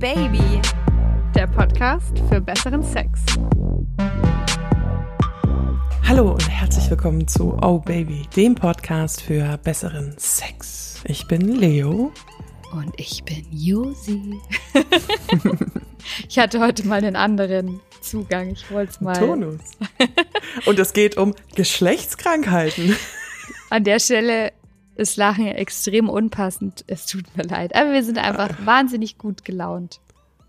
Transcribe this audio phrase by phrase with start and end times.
[0.00, 0.62] Baby,
[1.34, 3.20] der Podcast für besseren Sex.
[6.08, 11.02] Hallo und herzlich willkommen zu Oh Baby, dem Podcast für besseren Sex.
[11.04, 12.12] Ich bin Leo.
[12.72, 14.40] Und ich bin Josi.
[16.26, 18.52] ich hatte heute mal einen anderen Zugang.
[18.52, 19.18] Ich wollte es mal.
[19.18, 19.60] Tonus.
[20.64, 22.96] Und es geht um Geschlechtskrankheiten.
[23.68, 24.52] An der Stelle
[25.00, 26.84] ist Lachen extrem unpassend.
[26.86, 27.74] Es tut mir leid.
[27.74, 30.00] Aber wir sind einfach wahnsinnig gut gelaunt.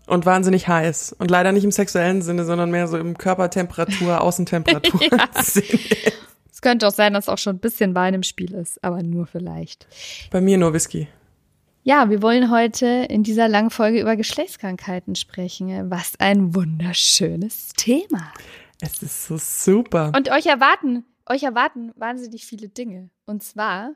[0.06, 1.16] Und wahnsinnig heiß.
[1.18, 5.00] Und leider nicht im sexuellen Sinne, sondern mehr so im Körpertemperatur, Außentemperatur.
[5.02, 5.28] ja.
[6.52, 9.26] Es könnte auch sein, dass auch schon ein bisschen Wein im Spiel ist, aber nur
[9.26, 9.86] vielleicht.
[10.30, 11.08] Bei mir nur Whisky.
[11.84, 15.90] Ja, wir wollen heute in dieser langen Folge über Geschlechtskrankheiten sprechen.
[15.90, 18.32] Was ein wunderschönes Thema.
[18.80, 20.12] Es ist so super.
[20.16, 23.10] Und euch erwarten, euch erwarten wahnsinnig viele Dinge.
[23.26, 23.94] Und zwar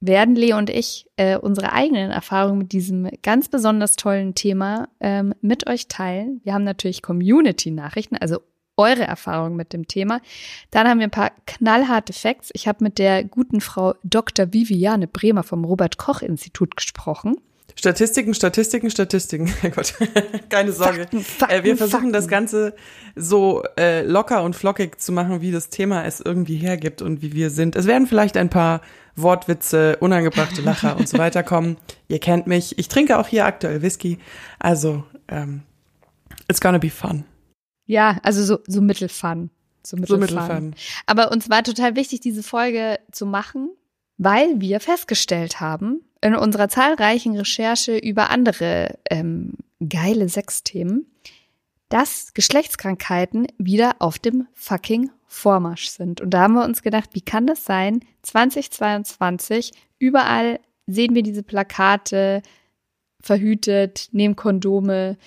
[0.00, 5.34] werden Leo und ich äh, unsere eigenen Erfahrungen mit diesem ganz besonders tollen Thema ähm,
[5.40, 6.40] mit euch teilen.
[6.44, 8.40] Wir haben natürlich Community-Nachrichten, also
[8.76, 10.20] eure Erfahrungen mit dem Thema.
[10.70, 12.50] Dann haben wir ein paar knallharte Facts.
[12.54, 14.52] Ich habe mit der guten Frau Dr.
[14.52, 17.36] Viviane Bremer vom Robert Koch Institut gesprochen.
[17.76, 19.52] Statistiken, Statistiken, Statistiken.
[19.74, 19.94] Gott,
[20.48, 21.00] keine Sorge.
[21.00, 22.12] Fakten, Fakten, äh, wir versuchen Fakten.
[22.12, 22.74] das Ganze
[23.16, 27.32] so äh, locker und flockig zu machen, wie das Thema es irgendwie hergibt und wie
[27.32, 27.76] wir sind.
[27.76, 28.80] Es werden vielleicht ein paar
[29.16, 31.76] Wortwitze, unangebrachte Lacher und so weiter kommen.
[32.08, 32.78] Ihr kennt mich.
[32.78, 34.18] Ich trinke auch hier aktuell Whisky.
[34.58, 35.62] Also, ähm,
[36.48, 37.24] it's gonna be fun.
[37.86, 39.50] Ja, also so, so mittelfun.
[39.82, 40.26] So mittelfun.
[40.28, 40.74] So mittelfun.
[41.06, 43.70] Aber uns war total wichtig, diese Folge zu machen,
[44.16, 49.52] weil wir festgestellt haben, in unserer zahlreichen Recherche über andere ähm,
[49.86, 51.06] geile Sexthemen,
[51.90, 56.22] dass Geschlechtskrankheiten wieder auf dem fucking Vormarsch sind.
[56.22, 58.00] Und da haben wir uns gedacht, wie kann das sein?
[58.22, 62.40] 2022, überall sehen wir diese Plakate,
[63.20, 65.18] verhütet, nehmen Kondome,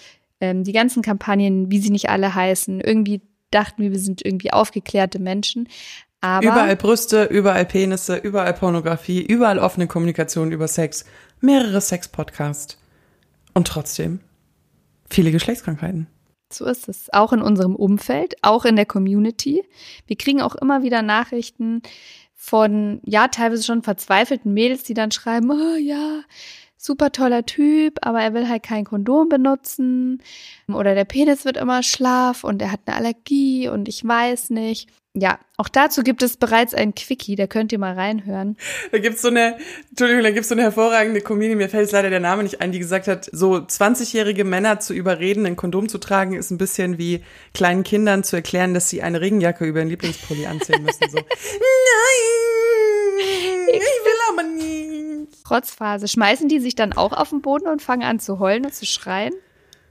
[0.42, 2.82] ähm, die ganzen Kampagnen, wie sie nicht alle heißen.
[2.82, 3.22] Irgendwie
[3.52, 5.70] dachten wir, wir sind irgendwie aufgeklärte Menschen.
[6.22, 11.06] Aber überall Brüste, überall Penisse, überall Pornografie, überall offene Kommunikation über Sex,
[11.42, 12.78] mehrere Sex-Podcasts.
[13.54, 14.20] Und trotzdem
[15.10, 16.08] viele Geschlechtskrankheiten.
[16.52, 17.12] So ist es.
[17.14, 19.64] Auch in unserem Umfeld, auch in der Community.
[20.06, 21.82] Wir kriegen auch immer wieder Nachrichten
[22.34, 26.22] von, ja, teilweise schon verzweifelten Mädels, die dann schreiben, oh ja,
[26.78, 30.22] super toller Typ, aber er will halt kein Kondom benutzen.
[30.68, 34.90] Oder der Penis wird immer schlaff und er hat eine Allergie und ich weiß nicht.
[35.20, 38.56] Ja, auch dazu gibt es bereits ein Quickie, da könnt ihr mal reinhören.
[38.92, 39.58] Da gibt's so eine,
[39.90, 42.72] Entschuldigung, da gibt's so eine hervorragende Comedian, mir fällt jetzt leider der Name nicht ein,
[42.72, 47.00] die gesagt hat, so 20-jährige Männer zu überreden, ein Kondom zu tragen, ist ein bisschen
[47.00, 47.24] wie
[47.56, 51.10] kleinen Kindern zu erklären, dass sie eine Regenjacke über einen Lieblingspulli anziehen müssen.
[51.10, 51.24] So, nein,
[53.70, 55.50] ich will aber nicht.
[55.50, 56.08] Rotzphase.
[56.08, 58.86] Schmeißen die sich dann auch auf den Boden und fangen an zu heulen und zu
[58.86, 59.34] schreien?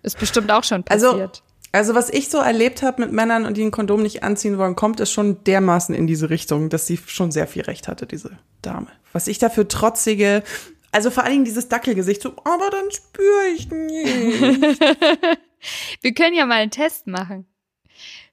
[0.05, 1.31] Ist bestimmt auch schon also, passiert.
[1.31, 1.46] Also,
[1.77, 4.77] also was ich so erlebt habe mit Männern und die ein Kondom nicht anziehen wollen,
[4.77, 8.39] kommt es schon dermaßen in diese Richtung, dass sie schon sehr viel Recht hatte, diese
[8.63, 8.89] Dame.
[9.13, 10.43] Was ich dafür trotzige,
[10.91, 14.81] also vor allen Dingen dieses Dackelgesicht, so, aber dann spüre ich nicht.
[16.03, 17.47] wir können ja mal einen Test machen.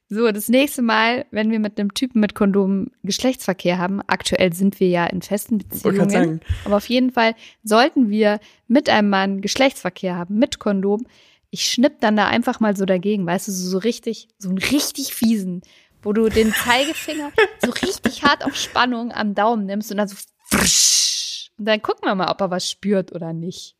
[0.08, 4.78] So, das nächste Mal, wenn wir mit einem Typen mit Kondom Geschlechtsverkehr haben, aktuell sind
[4.78, 8.38] wir ja in festen Beziehungen, aber auf jeden Fall sollten wir
[8.68, 11.06] mit einem Mann Geschlechtsverkehr haben, mit Kondom,
[11.54, 14.58] ich schnipp dann da einfach mal so dagegen, weißt du, so, so richtig, so einen
[14.58, 15.62] richtig fiesen,
[16.02, 17.30] wo du den Zeigefinger
[17.64, 20.16] so richtig hart auf Spannung am Daumen nimmst und dann so
[20.50, 21.52] frisch.
[21.56, 23.76] Und dann gucken wir mal, ob er was spürt oder nicht.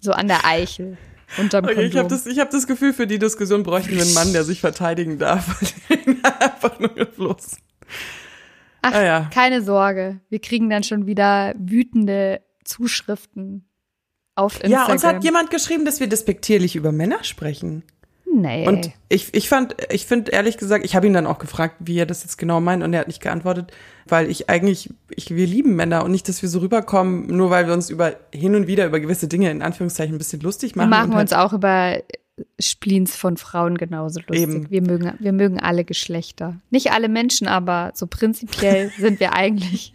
[0.00, 0.96] So an der Eichel.
[1.36, 4.14] Unterm okay, ich habe das, ich hab das Gefühl, für die Diskussion bräuchten wir einen
[4.14, 5.62] Mann, der sich verteidigen darf.
[6.40, 7.58] einfach nur los.
[8.80, 9.30] Ach, ah, ja.
[9.32, 10.22] keine Sorge.
[10.30, 13.69] Wir kriegen dann schon wieder wütende Zuschriften
[14.40, 14.86] auf Instagram.
[14.86, 17.82] Ja, uns hat jemand geschrieben, dass wir despektierlich über Männer sprechen.
[18.32, 18.66] Nee.
[18.66, 21.98] Und ich, ich fand, ich finde ehrlich gesagt, ich habe ihn dann auch gefragt, wie
[21.98, 23.72] er das jetzt genau meint und er hat nicht geantwortet,
[24.06, 27.66] weil ich eigentlich, ich, wir lieben Männer und nicht, dass wir so rüberkommen, nur weil
[27.66, 30.90] wir uns über hin und wieder über gewisse Dinge in Anführungszeichen ein bisschen lustig machen.
[30.90, 31.96] Wir machen halt uns auch über
[32.58, 34.40] Spleens von Frauen genauso lustig.
[34.40, 34.70] Eben.
[34.70, 36.60] Wir mögen, wir mögen alle Geschlechter.
[36.70, 39.92] Nicht alle Menschen, aber so prinzipiell sind wir eigentlich.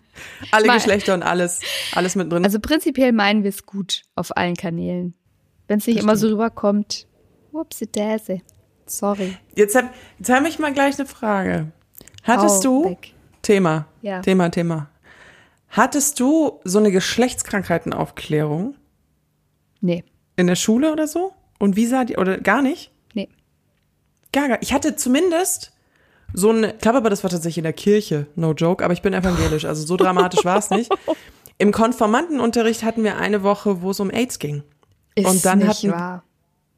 [0.50, 1.60] alle meine, Geschlechter und alles,
[1.92, 2.44] alles mit drin.
[2.44, 5.14] Also prinzipiell meinen wir es gut auf allen Kanälen.
[5.66, 6.30] Wenn es nicht das immer stimmt.
[6.30, 7.06] so rüberkommt,
[7.52, 8.42] whoopsie daisy.
[8.86, 9.36] Sorry.
[9.54, 11.72] Jetzt habe jetzt hab ich mal gleich eine Frage.
[12.22, 13.14] Hattest oh, du weg.
[13.42, 14.20] Thema, ja.
[14.20, 14.90] Thema, Thema.
[15.68, 18.74] Hattest du so eine Geschlechtskrankheitenaufklärung?
[19.80, 20.04] Nee.
[20.36, 21.32] In der Schule oder so?
[21.58, 22.92] Und wie sah die, oder gar nicht?
[23.14, 23.28] Nee.
[24.32, 24.62] Gar, gar.
[24.62, 25.72] Ich hatte zumindest
[26.32, 29.02] so ein, ich glaube aber, das war tatsächlich in der Kirche, no joke, aber ich
[29.02, 30.90] bin evangelisch, also so dramatisch war es nicht.
[31.58, 34.62] Im Konformantenunterricht hatten wir eine Woche, wo es um AIDS ging.
[35.14, 36.22] Ist und dann nicht hatten, wahr.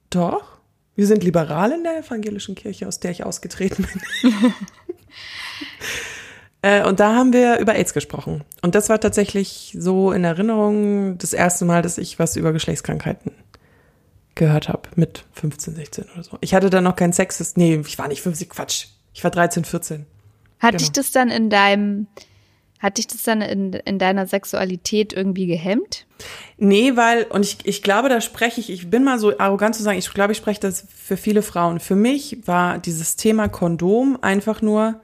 [0.08, 0.58] Doch.
[0.94, 3.86] Wir sind liberal in der evangelischen Kirche, aus der ich ausgetreten
[4.22, 4.32] bin.
[6.62, 8.44] äh, und da haben wir über AIDS gesprochen.
[8.62, 13.32] Und das war tatsächlich so in Erinnerung das erste Mal, dass ich was über Geschlechtskrankheiten
[14.34, 14.88] gehört habe.
[14.96, 16.38] Mit 15, 16 oder so.
[16.40, 17.56] Ich hatte da noch keinen Sex.
[17.56, 18.86] Nee, ich war nicht 50, Quatsch.
[19.12, 20.06] Ich war 13, 14.
[20.58, 20.78] Hat genau.
[20.78, 22.06] dich das dann in deinem
[22.80, 26.06] hat dich das dann in, in deiner Sexualität irgendwie gehemmt?
[26.56, 29.82] Nee, weil, und ich, ich glaube, da spreche ich, ich bin mal so arrogant zu
[29.82, 31.78] sagen, ich glaube, ich spreche das für viele Frauen.
[31.78, 34.98] Für mich war dieses Thema Kondom einfach nur,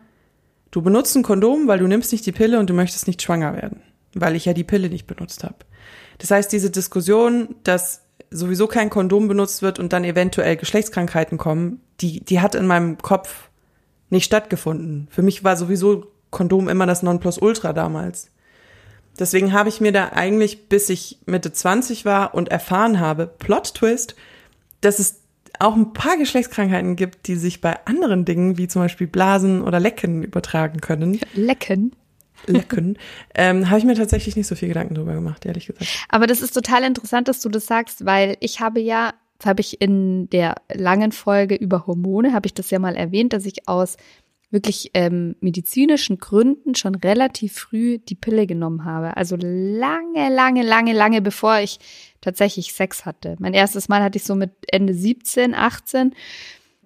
[0.70, 3.54] du benutzt ein Kondom, weil du nimmst nicht die Pille und du möchtest nicht schwanger
[3.54, 3.82] werden,
[4.14, 5.56] weil ich ja die Pille nicht benutzt habe.
[6.16, 11.80] Das heißt, diese Diskussion, dass sowieso kein Kondom benutzt wird und dann eventuell Geschlechtskrankheiten kommen,
[12.00, 13.48] die, die hat in meinem Kopf
[14.10, 15.08] nicht stattgefunden.
[15.10, 18.30] Für mich war sowieso Kondom immer das Nonplusultra damals.
[19.18, 23.74] Deswegen habe ich mir da eigentlich, bis ich Mitte 20 war und erfahren habe, Plot
[23.74, 24.14] Twist,
[24.82, 25.22] dass es
[25.58, 29.80] auch ein paar Geschlechtskrankheiten gibt, die sich bei anderen Dingen, wie zum Beispiel Blasen oder
[29.80, 31.18] Lecken, übertragen können.
[31.32, 31.92] Lecken?
[32.46, 32.98] Lecken.
[33.34, 35.86] ähm, habe ich mir tatsächlich nicht so viel Gedanken drüber gemacht, ehrlich gesagt.
[36.08, 39.60] Aber das ist total interessant, dass du das sagst, weil ich habe ja, das habe
[39.60, 43.68] ich in der langen Folge über Hormone, habe ich das ja mal erwähnt, dass ich
[43.68, 43.96] aus
[44.50, 49.16] wirklich ähm, medizinischen Gründen schon relativ früh die Pille genommen habe.
[49.16, 51.78] Also lange, lange, lange, lange bevor ich
[52.20, 53.36] tatsächlich Sex hatte.
[53.38, 56.14] Mein erstes Mal hatte ich so mit Ende 17, 18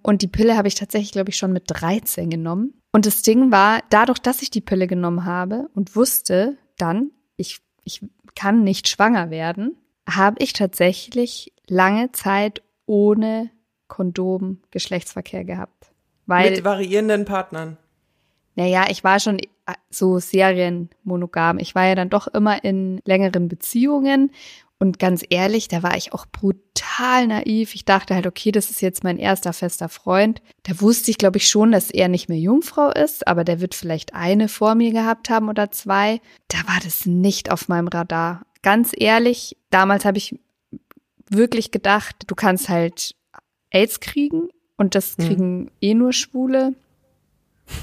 [0.02, 2.79] und die Pille habe ich tatsächlich, glaube ich, schon mit 13 genommen.
[2.92, 7.60] Und das Ding war, dadurch, dass ich die Pille genommen habe und wusste dann, ich,
[7.84, 8.04] ich
[8.34, 9.76] kann nicht schwanger werden,
[10.08, 13.50] habe ich tatsächlich lange Zeit ohne
[13.86, 15.92] Kondom Geschlechtsverkehr gehabt.
[16.26, 17.76] Weil, Mit variierenden Partnern.
[18.56, 19.38] Naja, ich war schon
[19.90, 21.58] so serienmonogam.
[21.58, 24.30] Ich war ja dann doch immer in längeren Beziehungen.
[24.82, 27.74] Und ganz ehrlich, da war ich auch brutal naiv.
[27.74, 30.40] Ich dachte halt, okay, das ist jetzt mein erster fester Freund.
[30.62, 33.74] Da wusste ich, glaube ich, schon, dass er nicht mehr Jungfrau ist, aber der wird
[33.74, 36.22] vielleicht eine vor mir gehabt haben oder zwei.
[36.48, 38.46] Da war das nicht auf meinem Radar.
[38.62, 40.40] Ganz ehrlich, damals habe ich
[41.28, 43.14] wirklich gedacht, du kannst halt
[43.70, 44.48] AIDS kriegen
[44.78, 45.26] und das hm.
[45.26, 45.70] kriegen mhm.
[45.82, 46.74] eh nur Schwule.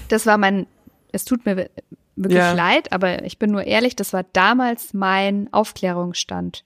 [0.10, 0.66] Das war mein,
[1.12, 1.70] es tut mir
[2.16, 2.54] wirklich ja.
[2.54, 6.64] leid, aber ich bin nur ehrlich, das war damals mein Aufklärungsstand.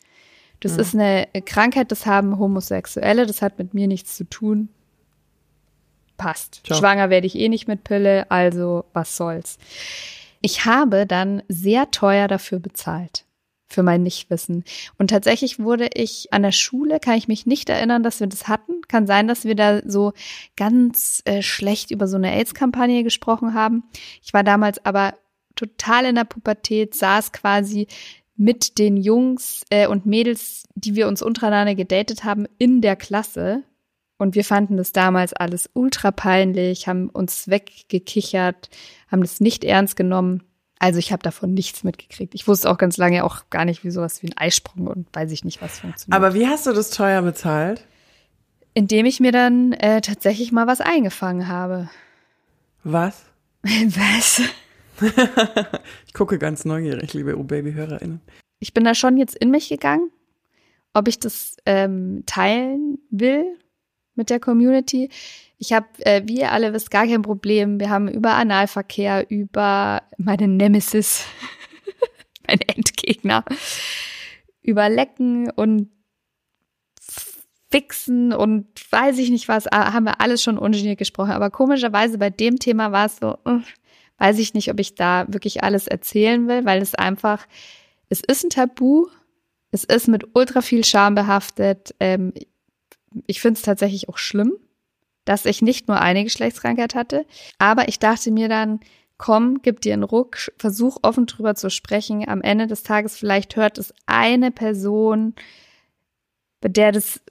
[0.62, 0.80] Das mhm.
[0.80, 4.70] ist eine Krankheit, das haben Homosexuelle, das hat mit mir nichts zu tun.
[6.18, 6.62] Passt.
[6.66, 6.80] Ciao.
[6.80, 9.58] Schwanger werde ich eh nicht mit Pille, also was soll's.
[10.42, 13.26] Ich habe dann sehr teuer dafür bezahlt
[13.68, 14.64] für mein Nichtwissen.
[14.98, 18.48] Und tatsächlich wurde ich an der Schule, kann ich mich nicht erinnern, dass wir das
[18.48, 18.82] hatten.
[18.88, 20.14] Kann sein, dass wir da so
[20.58, 23.84] ganz äh, schlecht über so eine AIDS-Kampagne gesprochen haben.
[24.22, 25.14] Ich war damals aber
[25.56, 27.88] total in der Pubertät, saß quasi
[28.42, 33.62] mit den Jungs äh, und Mädels, die wir uns untereinander gedatet haben, in der Klasse.
[34.18, 38.72] Und wir fanden das damals alles ultra peinlich, haben uns weggekichert,
[39.12, 40.42] haben das nicht ernst genommen.
[40.80, 42.34] Also ich habe davon nichts mitgekriegt.
[42.34, 45.32] Ich wusste auch ganz lange auch gar nicht, wie sowas wie ein Eisprung und weiß
[45.32, 46.16] ich nicht, was funktioniert.
[46.16, 47.86] Aber wie hast du das teuer bezahlt?
[48.74, 51.92] Indem ich mir dann äh, tatsächlich mal was eingefangen habe.
[52.84, 53.24] Was?
[53.64, 54.42] was?
[56.08, 58.22] ich gucke ganz neugierig, liebe O-Baby-HörerInnen.
[58.60, 60.12] Ich bin da schon jetzt in mich gegangen,
[60.94, 63.58] ob ich das ähm, teilen will
[64.16, 65.10] mit der Community.
[65.58, 67.80] Ich habe, äh, wie ihr alle wisst, gar kein Problem.
[67.80, 71.26] Wir haben über Analverkehr, über meine Nemesis,
[72.48, 73.46] mein Endgegner,
[74.62, 75.90] über Lecken und
[77.72, 81.32] Fixen und weiß ich nicht was, haben wir alles schon ungeniert gesprochen.
[81.32, 83.62] Aber komischerweise bei dem Thema war es so, uh,
[84.22, 87.48] weiß ich nicht, ob ich da wirklich alles erzählen will, weil es einfach,
[88.08, 89.08] es ist ein Tabu,
[89.72, 91.96] es ist mit ultra viel Scham behaftet.
[92.00, 92.32] Ähm,
[93.26, 94.54] ich finde es tatsächlich auch schlimm,
[95.26, 97.26] dass ich nicht nur eine Geschlechtskrankheit hatte,
[97.58, 98.80] aber ich dachte mir dann,
[99.18, 102.28] komm, gib dir einen Ruck, versuch offen drüber zu sprechen.
[102.30, 105.34] Am Ende des Tages vielleicht hört es eine Person,
[106.60, 107.22] bei der das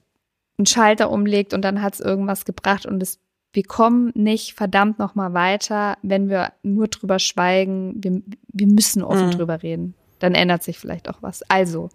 [0.59, 3.20] einen Schalter umlegt und dann hat es irgendwas gebracht und es
[3.52, 7.95] wir kommen nicht verdammt noch mal weiter, wenn wir nur drüber schweigen.
[7.97, 9.33] Wir, wir müssen offen mhm.
[9.33, 9.95] drüber reden.
[10.21, 11.42] Dann ändert sich vielleicht auch was.
[11.50, 11.90] Also.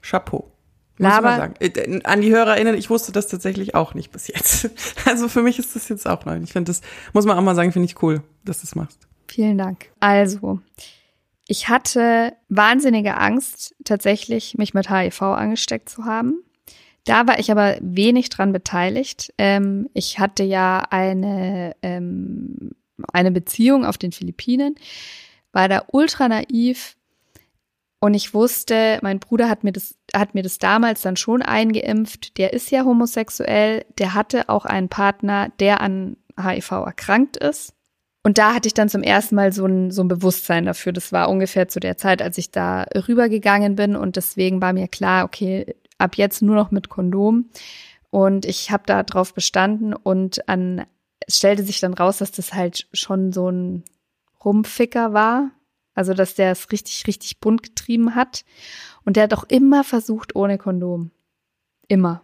[0.00, 0.52] Chapeau.
[0.98, 1.54] Sagen.
[1.58, 4.70] Äh, an die HörerInnen, ich wusste das tatsächlich auch nicht bis jetzt.
[5.04, 6.38] Also für mich ist das jetzt auch neu.
[6.42, 6.80] Ich finde das,
[7.12, 9.08] muss man auch mal sagen, finde ich cool, dass du das machst.
[9.26, 9.90] Vielen Dank.
[9.98, 10.60] Also,
[11.48, 16.44] ich hatte wahnsinnige Angst, tatsächlich mich mit HIV angesteckt zu haben.
[17.04, 19.32] Da war ich aber wenig dran beteiligt.
[19.38, 22.72] Ähm, ich hatte ja eine, ähm,
[23.12, 24.76] eine Beziehung auf den Philippinen,
[25.52, 26.96] war da ultra naiv,
[28.04, 32.36] Und ich wusste, mein Bruder hat mir das, hat mir das damals dann schon eingeimpft.
[32.36, 33.84] Der ist ja homosexuell.
[33.98, 37.74] Der hatte auch einen Partner, der an HIV erkrankt ist.
[38.24, 40.92] Und da hatte ich dann zum ersten Mal so ein, so ein Bewusstsein dafür.
[40.92, 43.94] Das war ungefähr zu der Zeit, als ich da rübergegangen bin.
[43.94, 47.50] Und deswegen war mir klar, okay, ab jetzt nur noch mit Kondom.
[48.10, 50.84] Und ich habe da drauf bestanden und an,
[51.26, 53.84] es stellte sich dann raus, dass das halt schon so ein
[54.44, 55.50] Rumficker war.
[55.94, 58.44] Also, dass der es richtig, richtig bunt getrieben hat.
[59.04, 61.10] Und der hat auch immer versucht ohne Kondom.
[61.88, 62.22] Immer.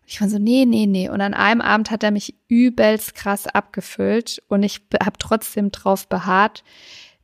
[0.00, 1.08] Und ich war so, nee, nee, nee.
[1.08, 6.08] Und an einem Abend hat er mich übelst krass abgefüllt und ich habe trotzdem drauf
[6.08, 6.64] beharrt.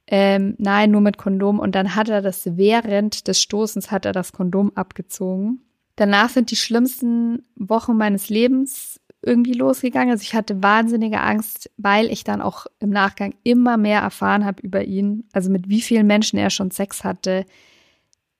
[0.06, 1.58] Ähm, nein, nur mit Kondom.
[1.58, 5.67] Und dann hat er das während des Stoßens hat er das Kondom abgezogen.
[5.98, 10.10] Danach sind die schlimmsten Wochen meines Lebens irgendwie losgegangen.
[10.10, 14.62] Also ich hatte wahnsinnige Angst, weil ich dann auch im Nachgang immer mehr erfahren habe
[14.62, 15.24] über ihn.
[15.32, 17.44] Also mit wie vielen Menschen er schon Sex hatte,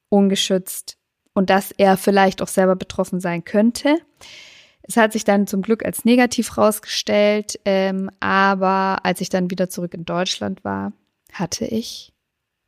[0.08, 0.98] ungeschützt
[1.34, 3.96] und dass er vielleicht auch selber betroffen sein könnte.
[4.82, 9.68] Es hat sich dann zum Glück als negativ rausgestellt, ähm, aber als ich dann wieder
[9.68, 10.92] zurück in Deutschland war,
[11.32, 12.12] hatte ich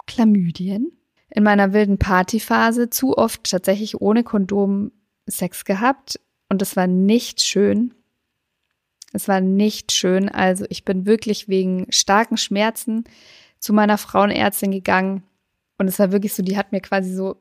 [0.09, 1.00] Chlamydien.
[1.31, 4.93] In meiner wilden Partyphase zu oft tatsächlich ohne Kondom
[5.27, 6.19] Sex gehabt
[6.49, 7.95] und es war nicht schön.
[9.13, 10.29] Es war nicht schön.
[10.29, 13.05] Also ich bin wirklich wegen starken Schmerzen
[13.59, 15.23] zu meiner Frauenärztin gegangen.
[15.79, 17.37] Und es war wirklich so, die hat mir quasi so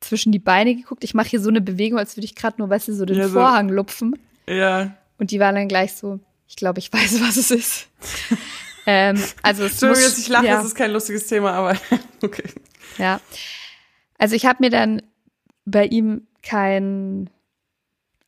[0.00, 1.04] zwischen die Beine geguckt.
[1.04, 3.18] Ich mache hier so eine Bewegung, als würde ich gerade nur, weißt du, so den
[3.18, 4.18] ja, Vorhang lupfen.
[4.48, 4.94] Ja.
[5.18, 7.88] Und die war dann gleich so, ich glaube, ich weiß, was es ist.
[8.86, 10.56] ähm, also es Entschuldigung, muss, ich lache, ja.
[10.56, 11.76] das ist kein lustiges Thema, aber
[12.22, 12.44] okay.
[12.98, 13.20] Ja.
[14.18, 15.02] Also ich habe mir dann
[15.64, 17.30] bei ihm kein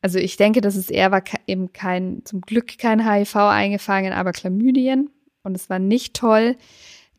[0.05, 4.33] also ich denke, dass es eher war eben kein, zum Glück kein HIV eingefangen, aber
[4.33, 5.09] Chlamydien.
[5.41, 6.57] Und es war nicht toll,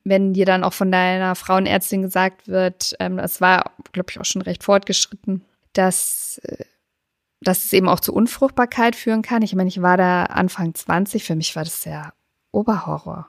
[0.05, 4.25] wenn dir dann auch von deiner Frauenärztin gesagt wird, ähm, das war, glaube ich, auch
[4.25, 6.65] schon recht fortgeschritten, dass, äh,
[7.41, 9.43] dass es eben auch zu Unfruchtbarkeit führen kann.
[9.43, 12.13] Ich meine, ich war da Anfang 20, für mich war das ja
[12.53, 13.27] Oberhorror.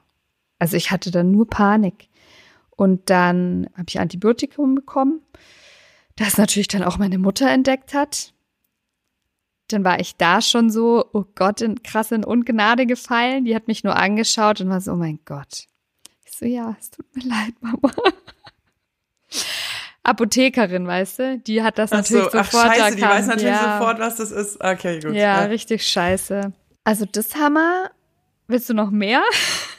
[0.60, 2.10] Also ich hatte da nur Panik.
[2.78, 5.22] Und dann habe ich Antibiotikum bekommen,
[6.16, 8.34] das natürlich dann auch meine Mutter entdeckt hat
[9.68, 13.46] dann war ich da schon so, oh Gott, in, krass in Ungnade gefallen.
[13.46, 15.66] Die hat mich nur angeschaut und war so, oh mein Gott.
[16.26, 17.94] Ich so, ja, es tut mir leid, Mama.
[20.04, 21.40] Apothekerin, weißt du?
[21.40, 22.98] Die hat das ach natürlich so, sofort ach, scheiße, erkannt.
[22.98, 23.78] Die weiß natürlich ja.
[23.78, 24.64] sofort, was das ist.
[24.64, 25.14] Okay, gut.
[25.14, 26.54] Ja, ja, richtig scheiße.
[26.84, 27.92] Also das Hammer.
[28.48, 29.22] Willst du noch mehr?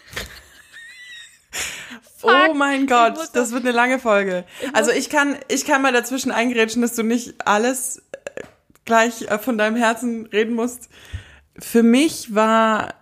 [2.23, 4.45] oh mein Gott, das wird eine lange Folge.
[4.73, 8.03] Also ich kann, ich kann mal dazwischen eingrätschen, dass du nicht alles
[8.85, 10.89] gleich äh, von deinem Herzen reden musst.
[11.59, 12.95] Für mich war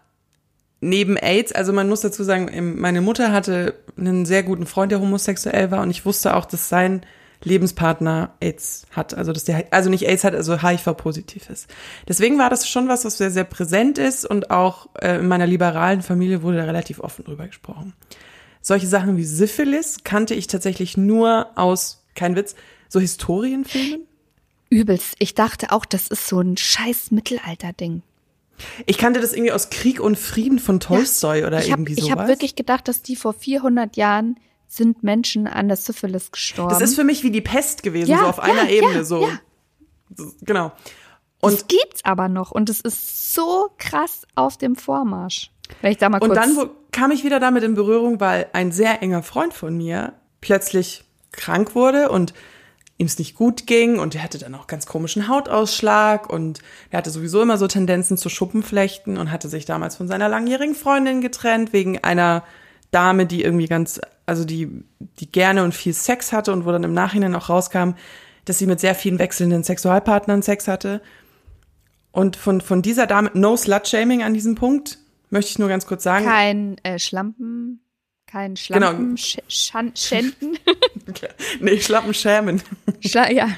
[0.81, 5.01] neben AIDS, also man muss dazu sagen, meine Mutter hatte einen sehr guten Freund, der
[5.01, 7.05] homosexuell war und ich wusste auch, dass sein
[7.43, 11.69] Lebenspartner AIDS hat, also dass der also nicht AIDS hat, also HIV-positiv ist.
[12.09, 15.47] Deswegen war das schon was, was sehr sehr präsent ist und auch äh, in meiner
[15.47, 17.95] liberalen Familie wurde da relativ offen drüber gesprochen.
[18.67, 22.57] Solche Sachen wie Syphilis kannte ich tatsächlich nur aus, kein Witz,
[22.89, 24.09] so Historienfilmen.
[24.71, 25.15] Übelst.
[25.21, 28.03] Ich dachte auch, das ist so ein scheiß Mittelalter-Ding.
[28.85, 32.07] Ich kannte das irgendwie aus Krieg und Frieden von Tolstoi ja, oder hab, irgendwie sowas.
[32.07, 34.35] Ich habe wirklich gedacht, dass die vor 400 Jahren
[34.67, 36.71] sind Menschen an der Syphilis gestorben.
[36.71, 39.29] Das ist für mich wie die Pest gewesen, ja, so auf ja, einer Ebene, so.
[40.41, 40.73] Genau.
[41.41, 45.53] Und es gibt's aber noch und es ist so krass auf dem Vormarsch.
[45.81, 46.31] Vielleicht da mal kurz.
[46.31, 50.15] Und dann kam ich wieder damit in Berührung, weil ein sehr enger Freund von mir
[50.41, 52.33] plötzlich krank wurde und
[52.99, 56.99] ihm es nicht gut ging und er hatte dann auch ganz komischen Hautausschlag und er
[56.99, 61.21] hatte sowieso immer so Tendenzen zu Schuppenflechten und hatte sich damals von seiner langjährigen Freundin
[61.21, 62.43] getrennt wegen einer
[62.91, 64.83] Dame, die irgendwie ganz, also die,
[65.21, 67.91] die gerne und viel Sex hatte und wo dann im Nachhinein auch rauskam,
[68.47, 71.03] dass sie mit sehr vielen wechselnden Sexualpartnern Sex hatte.
[72.13, 74.99] Und von, von dieser Dame, no Slut-Shaming an diesem Punkt,
[75.31, 76.25] möchte ich nur ganz kurz sagen.
[76.25, 77.81] Kein äh, Schlampen
[78.27, 79.91] kein Schlampen genau.
[79.95, 80.59] schänden.
[81.61, 82.61] nee, Schlappen schämen.
[83.01, 83.49] Schla ja,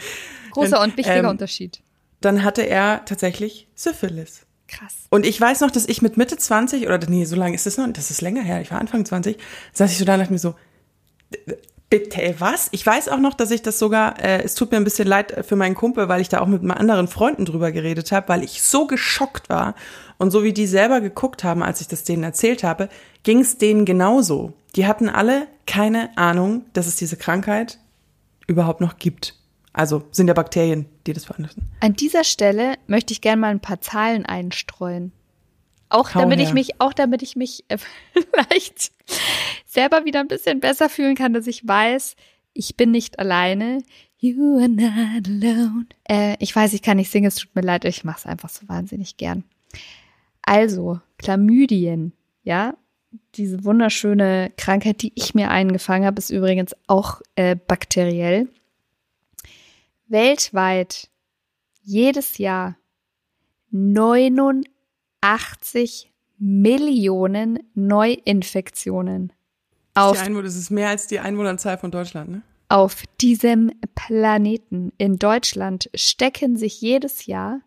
[0.51, 1.81] großer und wichtiger ähm, Unterschied.
[2.21, 4.47] Dann hatte er tatsächlich Syphilis.
[4.67, 5.07] Krass.
[5.09, 7.79] Und ich weiß noch, dass ich mit Mitte 20, oder nee, so lange ist es
[7.79, 9.39] noch, das ist länger her, ich war Anfang 20,
[9.73, 10.55] saß ich so da und dachte mir so,
[11.91, 12.69] bitte was?
[12.73, 15.45] Ich weiß auch noch, dass ich das sogar, äh, es tut mir ein bisschen leid
[15.47, 18.63] für meinen Kumpel, weil ich da auch mit anderen Freunden drüber geredet habe, weil ich
[18.63, 19.75] so geschockt war.
[20.19, 22.89] Und so wie die selber geguckt haben, als ich das denen erzählt habe,
[23.23, 24.53] ging es denen genauso.
[24.77, 27.79] Die hatten alle keine Ahnung, dass es diese Krankheit
[28.47, 29.35] überhaupt noch gibt.
[29.73, 31.71] Also sind ja Bakterien, die das veranlassen.
[31.81, 35.13] An dieser Stelle möchte ich gerne mal ein paar Zahlen einstreuen.
[35.89, 36.47] Auch Hau damit her.
[36.47, 37.79] ich mich, auch damit ich mich äh,
[38.13, 38.93] vielleicht
[39.67, 42.17] selber wieder ein bisschen besser fühlen kann, dass ich weiß,
[42.53, 43.83] Ich bin nicht alleine.
[44.19, 45.87] You are not alone.
[46.09, 48.49] Äh, ich weiß, ich kann nicht singen, es tut mir leid, ich mache es einfach
[48.49, 49.45] so wahnsinnig gern.
[50.43, 52.75] Also, Chlamydien, ja,
[53.37, 58.49] diese wunderschöne Krankheit, die ich mir eingefangen habe, ist übrigens auch äh, bakteriell.
[60.09, 61.09] Weltweit
[61.83, 62.77] jedes Jahr
[63.71, 64.71] 89
[66.39, 69.33] Millionen Neuinfektionen.
[69.95, 72.43] Auf, das, das ist mehr als die Einwohnerzahl von Deutschland, ne?
[72.71, 77.63] Auf diesem Planeten in Deutschland stecken sich jedes Jahr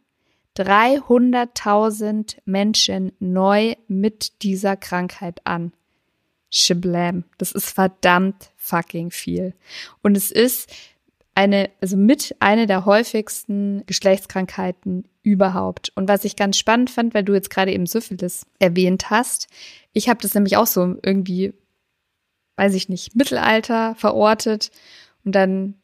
[0.58, 5.74] 300.000 Menschen neu mit dieser Krankheit an.
[6.52, 7.24] Shablam.
[7.38, 9.56] Das ist verdammt fucking viel.
[10.04, 10.72] Und es ist
[11.36, 15.92] eine, also mit eine der häufigsten Geschlechtskrankheiten überhaupt.
[15.96, 19.48] Und was ich ganz spannend fand, weil du jetzt gerade eben Syphilis erwähnt hast,
[19.94, 21.54] ich habe das nämlich auch so irgendwie,
[22.58, 24.72] weiß ich nicht, Mittelalter verortet
[25.24, 25.76] und dann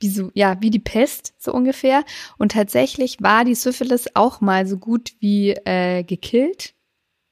[0.00, 2.04] wie so, ja, wie die Pest, so ungefähr.
[2.38, 6.74] Und tatsächlich war die Syphilis auch mal so gut wie äh, gekillt,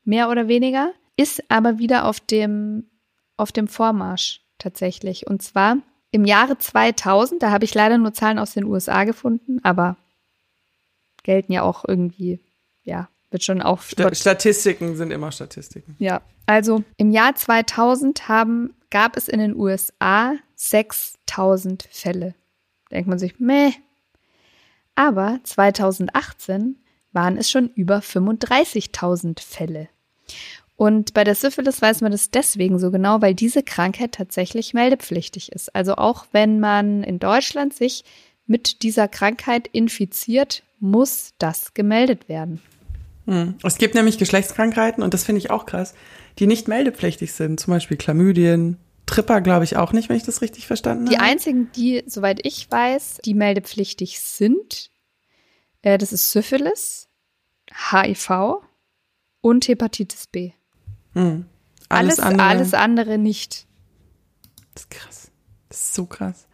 [0.04, 2.90] mehr oder weniger, ist aber wieder auf dem,
[3.36, 5.26] auf dem Vormarsch tatsächlich.
[5.26, 5.78] Und zwar
[6.16, 9.96] im Jahre 2000, da habe ich leider nur Zahlen aus den USA gefunden, aber
[11.22, 12.40] gelten ja auch irgendwie,
[12.84, 13.82] ja, wird schon auch.
[13.82, 15.96] Statistiken sind immer Statistiken.
[15.98, 22.34] Ja, also im Jahr 2000 haben, gab es in den USA 6000 Fälle
[22.90, 23.72] denkt man sich, meh.
[24.94, 26.76] Aber 2018
[27.12, 29.88] waren es schon über 35.000 Fälle.
[30.76, 35.52] Und bei der Syphilis weiß man das deswegen so genau, weil diese Krankheit tatsächlich meldepflichtig
[35.52, 35.74] ist.
[35.74, 38.04] Also auch wenn man in Deutschland sich
[38.46, 42.60] mit dieser Krankheit infiziert, muss das gemeldet werden.
[43.26, 43.54] Hm.
[43.64, 45.94] Es gibt nämlich Geschlechtskrankheiten, und das finde ich auch krass,
[46.38, 47.58] die nicht meldepflichtig sind.
[47.58, 51.24] Zum Beispiel Chlamydien, Tripper glaube ich auch nicht, wenn ich das richtig verstanden die habe.
[51.24, 54.90] Die einzigen, die, soweit ich weiß, die meldepflichtig sind,
[55.82, 57.08] äh, das ist Syphilis,
[57.90, 58.60] HIV
[59.40, 60.52] und Hepatitis B.
[61.16, 61.46] Hm.
[61.88, 63.66] Alles, alles, andere, alles andere nicht.
[64.74, 65.30] Das ist krass.
[65.68, 66.46] Das ist so krass.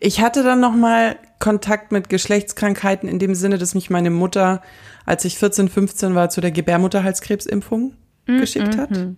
[0.00, 4.62] Ich hatte dann noch mal Kontakt mit Geschlechtskrankheiten in dem Sinne, dass mich meine Mutter,
[5.06, 7.94] als ich 14, 15 war, zu der Gebärmutterhalskrebsimpfung
[8.26, 8.90] mm, geschickt hat.
[8.90, 9.16] Mm.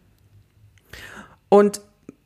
[1.49, 1.81] Und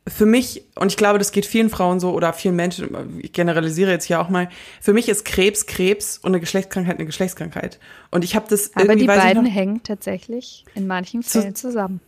[0.07, 3.91] für mich, und ich glaube, das geht vielen Frauen so oder vielen Menschen, ich generalisiere
[3.91, 4.49] jetzt hier auch mal,
[4.81, 7.79] für mich ist Krebs Krebs und eine Geschlechtskrankheit eine Geschlechtskrankheit.
[8.11, 9.09] Und ich habe das Aber irgendwie.
[9.09, 12.01] Aber die beiden noch, hängen tatsächlich in manchen Fällen zu, zusammen.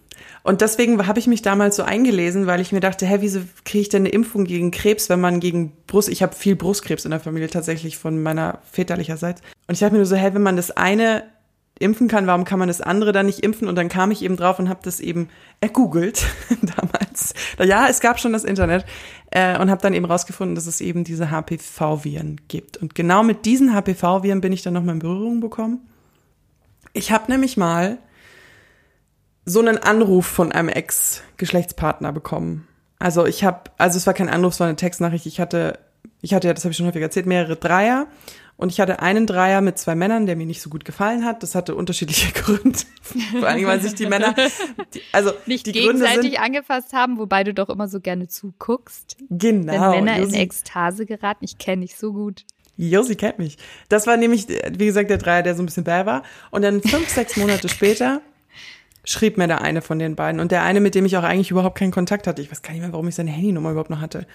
[0.43, 3.81] Und deswegen habe ich mich damals so eingelesen, weil ich mir dachte, hä, wieso kriege
[3.81, 7.11] ich denn eine Impfung gegen Krebs, wenn man gegen Brust, ich habe viel Brustkrebs in
[7.11, 9.41] der Familie tatsächlich von meiner väterlicherseits.
[9.67, 11.23] Und ich dachte mir nur so, hä, wenn man das eine
[11.81, 13.67] impfen kann, warum kann man das andere dann nicht impfen?
[13.67, 15.29] Und dann kam ich eben drauf und habe das eben
[15.59, 16.25] ergoogelt
[16.77, 17.33] damals.
[17.59, 18.85] Ja, es gab schon das Internet
[19.31, 22.77] äh, und habe dann eben rausgefunden, dass es eben diese HPV-Viren gibt.
[22.77, 25.79] Und genau mit diesen HPV-Viren bin ich dann nochmal in Berührung bekommen.
[26.93, 27.97] Ich habe nämlich mal
[29.51, 32.67] so einen Anruf von einem Ex-Geschlechtspartner bekommen.
[32.99, 35.25] Also ich habe, also es war kein Anruf, es war eine Textnachricht.
[35.25, 35.79] Ich hatte,
[36.21, 38.07] ich hatte ja, das habe ich schon häufig erzählt, mehrere Dreier
[38.57, 41.41] und ich hatte einen Dreier mit zwei Männern, der mir nicht so gut gefallen hat.
[41.41, 42.77] Das hatte unterschiedliche Gründe.
[43.39, 44.35] Vor allem, weil sich die Männer,
[44.93, 48.27] die, also nicht die gegenseitig Gründe sind, angefasst haben, wobei du doch immer so gerne
[48.27, 49.17] zuguckst.
[49.31, 49.93] Genau.
[49.93, 51.43] Wenn Männer Josi, in Ekstase geraten.
[51.43, 52.45] Ich kenne dich so gut.
[52.77, 53.57] Josi kennt mich.
[53.89, 56.21] Das war nämlich, wie gesagt, der Dreier, der so ein bisschen bäh war.
[56.51, 58.21] Und dann fünf, sechs Monate später
[59.03, 60.39] schrieb mir der eine von den beiden.
[60.39, 62.41] Und der eine, mit dem ich auch eigentlich überhaupt keinen Kontakt hatte.
[62.41, 64.27] Ich weiß gar nicht mehr, warum ich seine Handynummer überhaupt noch hatte.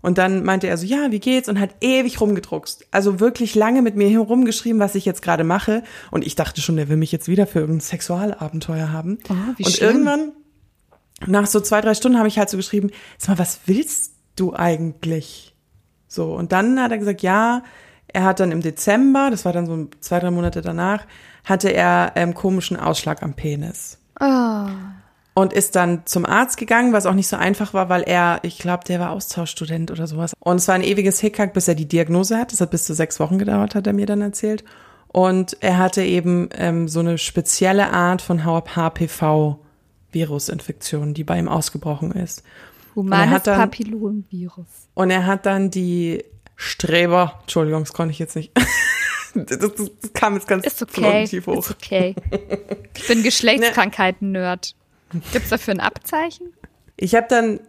[0.00, 1.48] Und dann meinte er so, ja, wie geht's?
[1.48, 2.86] Und hat ewig rumgedruckst.
[2.90, 5.82] Also wirklich lange mit mir herumgeschrieben, was ich jetzt gerade mache.
[6.10, 9.18] Und ich dachte schon, der will mich jetzt wieder für irgendein Sexualabenteuer haben.
[9.30, 9.88] Oh, wie und schlimm.
[9.88, 10.32] irgendwann,
[11.26, 14.54] nach so zwei, drei Stunden, habe ich halt so geschrieben, sag mal, was willst du
[14.54, 15.54] eigentlich?
[16.06, 17.62] So, und dann hat er gesagt, ja,
[18.08, 21.06] er hat dann im Dezember, das war dann so zwei, drei Monate danach,
[21.44, 23.98] hatte er ähm, komischen Ausschlag am Penis.
[24.20, 24.68] Oh
[25.34, 28.58] und ist dann zum Arzt gegangen, was auch nicht so einfach war, weil er, ich
[28.58, 30.32] glaube, der war Austauschstudent oder sowas.
[30.38, 32.52] Und es war ein eviges Hickhack, bis er die Diagnose hat.
[32.52, 34.62] Das hat bis zu sechs Wochen gedauert, hat er mir dann erzählt.
[35.08, 42.12] Und er hatte eben ähm, so eine spezielle Art von HPV-Virusinfektion, die bei ihm ausgebrochen
[42.12, 42.44] ist.
[42.94, 44.68] Humanes dann, Papillonvirus.
[44.94, 46.22] Und er hat dann die
[46.54, 48.52] Streber, Entschuldigung, das konnte ich jetzt nicht.
[49.34, 51.26] das, das, kam jetzt ganz Ist okay.
[51.46, 51.58] hoch.
[51.58, 52.14] Ist okay.
[52.96, 54.74] Ich bin Geschlechtskrankheiten-Nerd.
[55.32, 56.52] Gibt es dafür ein Abzeichen?
[56.96, 57.60] Ich habe dann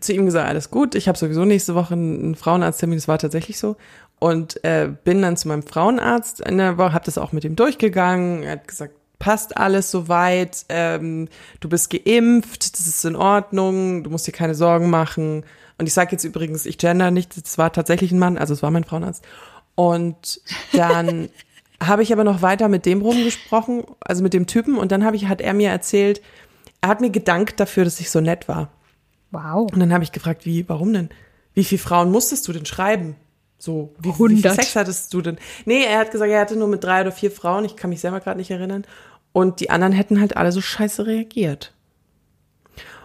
[0.00, 3.58] zu ihm gesagt, alles gut, ich habe sowieso nächste Woche einen Frauenarzttermin, das war tatsächlich
[3.58, 3.76] so.
[4.18, 7.56] Und äh, bin dann zu meinem Frauenarzt in der Woche, habe das auch mit ihm
[7.56, 8.42] durchgegangen.
[8.42, 11.28] Er hat gesagt, passt alles soweit, ähm,
[11.60, 15.44] du bist geimpft, das ist in Ordnung, du musst dir keine Sorgen machen.
[15.78, 18.62] Und ich sage jetzt übrigens, ich gender nicht, es war tatsächlich ein Mann, also es
[18.62, 19.24] war mein Frauenarzt.
[19.78, 20.40] Und
[20.72, 21.28] dann
[21.80, 25.14] habe ich aber noch weiter mit dem rumgesprochen, also mit dem Typen, und dann habe
[25.14, 26.20] ich, hat er mir erzählt,
[26.80, 28.72] er hat mir gedankt dafür, dass ich so nett war.
[29.30, 29.70] Wow.
[29.72, 31.10] Und dann habe ich gefragt, wie, warum denn?
[31.54, 33.14] Wie viele Frauen musstest du denn schreiben?
[33.56, 35.38] So, wie, wie viel Sex hattest du denn?
[35.64, 38.00] Nee, er hat gesagt, er hatte nur mit drei oder vier Frauen, ich kann mich
[38.00, 38.84] selber gerade nicht erinnern.
[39.32, 41.72] Und die anderen hätten halt alle so scheiße reagiert.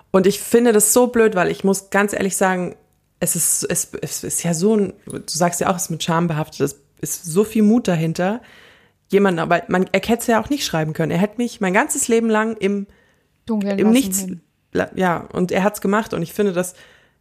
[0.09, 2.75] Und ich finde das so blöd, weil ich muss ganz ehrlich sagen,
[3.23, 6.03] es ist, es, es ist ja so ein, du sagst ja auch, es ist mit
[6.03, 8.41] Scham behaftet, es ist so viel Mut dahinter.
[9.09, 11.11] Jemand, aber man, er hätte es ja auch nicht schreiben können.
[11.11, 12.85] Er hätte mich mein ganzes Leben lang im,
[13.45, 14.41] Dunkeln im Nichts, hin.
[14.95, 16.13] ja, und er hat's gemacht.
[16.13, 16.73] Und ich finde, dass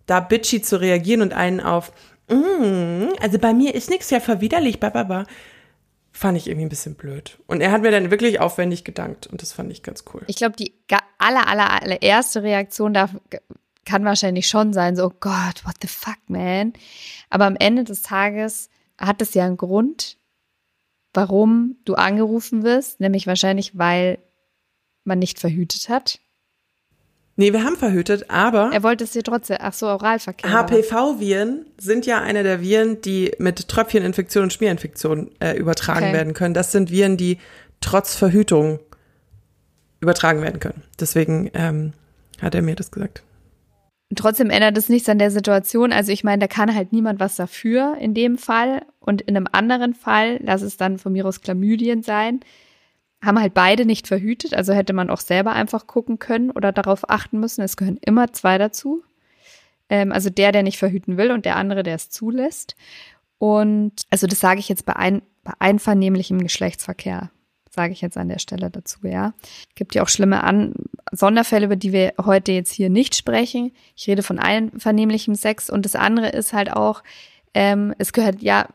[0.06, 1.92] da bitchy zu reagieren und einen auf,
[2.28, 5.24] mm, also bei mir ist nichts ja verwiderlich, bababa,
[6.10, 7.38] fand ich irgendwie ein bisschen blöd.
[7.46, 10.22] Und er hat mir dann wirklich aufwendig gedankt und das fand ich ganz cool.
[10.26, 10.74] Ich glaube, die
[11.18, 13.08] aller, aller, allererste Reaktion da
[13.84, 16.72] kann wahrscheinlich schon sein, so, oh Gott, what the fuck, man.
[17.30, 20.16] Aber am Ende des Tages hat es ja einen Grund,
[21.12, 24.18] warum du angerufen wirst, nämlich wahrscheinlich, weil
[25.04, 26.20] man nicht verhütet hat.
[27.34, 28.70] Nee, wir haben verhütet, aber.
[28.72, 30.50] Er wollte es dir trotzdem, ach so, Oralverkehr.
[30.50, 36.12] HPV-Viren sind ja eine der Viren, die mit Tröpfcheninfektion und Schmierinfektion äh, übertragen okay.
[36.12, 36.54] werden können.
[36.54, 37.38] Das sind Viren, die
[37.80, 38.80] trotz Verhütung
[40.00, 40.82] übertragen werden können.
[41.00, 41.94] Deswegen ähm,
[42.40, 43.22] hat er mir das gesagt.
[44.16, 45.92] Trotzdem ändert es nichts an der Situation.
[45.92, 48.84] Also ich meine, da kann halt niemand was dafür in dem Fall.
[49.00, 52.40] Und in einem anderen Fall, lass es dann von mir aus Chlamydien sein,
[53.22, 57.08] haben halt beide nicht verhütet, also hätte man auch selber einfach gucken können oder darauf
[57.08, 57.62] achten müssen.
[57.62, 59.02] Es gehören immer zwei dazu.
[59.88, 62.74] Ähm, also der, der nicht verhüten will und der andere, der es zulässt.
[63.38, 67.30] Und also das sage ich jetzt bei, ein, bei einvernehmlichem Geschlechtsverkehr,
[67.74, 69.32] sage ich jetzt an der Stelle dazu, ja.
[69.74, 70.74] Gibt ja auch schlimme an
[71.10, 73.72] Sonderfälle, über die wir heute jetzt hier nicht sprechen.
[73.96, 77.02] Ich rede von einvernehmlichem Sex und das andere ist halt auch,
[77.54, 78.68] ähm, es gehört ja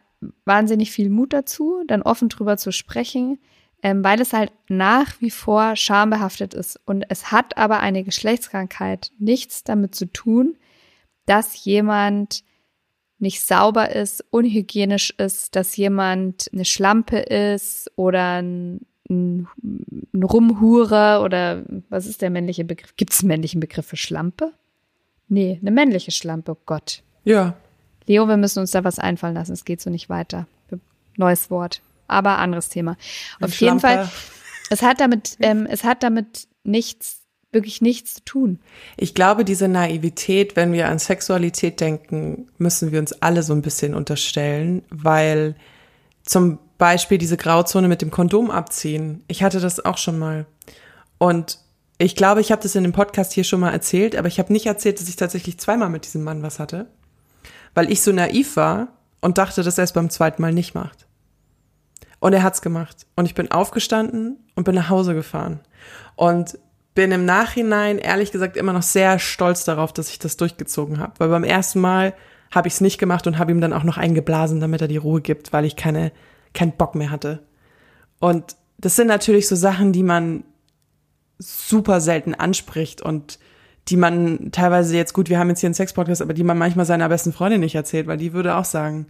[0.46, 3.40] wahnsinnig viel Mut dazu, dann offen drüber zu sprechen
[3.84, 6.80] ähm, weil es halt nach wie vor schambehaftet ist.
[6.86, 10.58] Und es hat aber eine Geschlechtskrankheit nichts damit zu tun,
[11.26, 12.44] dass jemand
[13.20, 19.48] nicht sauber ist, unhygienisch ist, dass jemand eine Schlampe ist oder ein, ein,
[20.14, 22.96] ein Rumhurer oder was ist der männliche Begriff?
[22.96, 24.54] Gibt es einen männlichen Begriff für Schlampe?
[25.30, 27.02] Nee, eine männliche Schlampe, oh Gott.
[27.24, 27.58] Ja.
[28.06, 30.48] Leo, wir müssen uns da was einfallen lassen, es geht so nicht weiter.
[31.18, 32.98] Neues Wort aber anderes Thema.
[33.40, 34.10] Auf jeden Fall,
[34.70, 38.60] es hat damit, ähm, es hat damit nichts, wirklich nichts zu tun.
[38.98, 43.62] Ich glaube, diese Naivität, wenn wir an Sexualität denken, müssen wir uns alle so ein
[43.62, 45.56] bisschen unterstellen, weil
[46.24, 49.24] zum Beispiel diese Grauzone mit dem Kondom abziehen.
[49.28, 50.46] Ich hatte das auch schon mal.
[51.18, 51.60] Und
[51.98, 54.54] ich glaube, ich habe das in dem Podcast hier schon mal erzählt, aber ich habe
[54.54, 56.88] nicht erzählt, dass ich tatsächlich zweimal mit diesem Mann was hatte,
[57.74, 58.90] weil ich so naiv war
[59.22, 61.08] und dachte, dass er es beim zweiten Mal nicht macht.
[62.20, 63.08] Und er hat's gemacht.
[63.16, 65.62] Und ich bin aufgestanden und bin nach Hause gefahren.
[66.16, 66.60] Und
[66.98, 71.14] bin im Nachhinein, ehrlich gesagt, immer noch sehr stolz darauf, dass ich das durchgezogen habe.
[71.20, 72.16] Weil beim ersten Mal
[72.50, 74.98] habe ich es nicht gemacht und habe ihm dann auch noch eingeblasen, damit er die
[74.98, 76.12] Ruhe gibt, weil ich keine,
[76.56, 77.44] keinen Bock mehr hatte.
[78.18, 80.44] Und das sind natürlich so Sachen, die man
[81.38, 83.38] super selten anspricht und
[83.90, 86.88] die man teilweise jetzt, gut, wir haben jetzt hier einen Sex-Podcast, aber die man manchmal
[86.88, 89.06] seiner besten Freundin nicht erzählt, weil die würde auch sagen,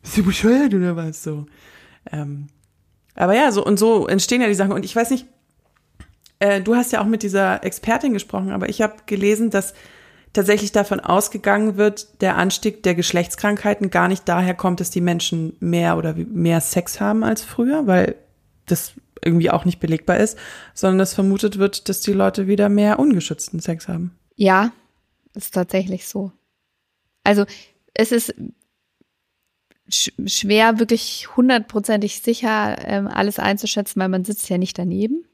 [0.00, 1.44] bist du bescheuert oder was so?
[2.10, 2.46] Ähm,
[3.14, 4.72] aber ja, so und so entstehen ja die Sachen.
[4.72, 5.26] Und ich weiß nicht,
[6.38, 9.74] äh, du hast ja auch mit dieser Expertin gesprochen, aber ich habe gelesen, dass
[10.32, 15.56] tatsächlich davon ausgegangen wird, der Anstieg der Geschlechtskrankheiten gar nicht daher kommt, dass die Menschen
[15.60, 18.16] mehr oder mehr Sex haben als früher, weil
[18.66, 18.92] das
[19.24, 20.38] irgendwie auch nicht belegbar ist,
[20.74, 24.16] sondern dass vermutet wird, dass die Leute wieder mehr ungeschützten Sex haben.
[24.34, 24.72] Ja,
[25.34, 26.32] ist tatsächlich so.
[27.24, 27.46] Also
[27.94, 28.34] es ist
[29.88, 35.24] schwer, wirklich hundertprozentig sicher ähm, alles einzuschätzen, weil man sitzt ja nicht daneben.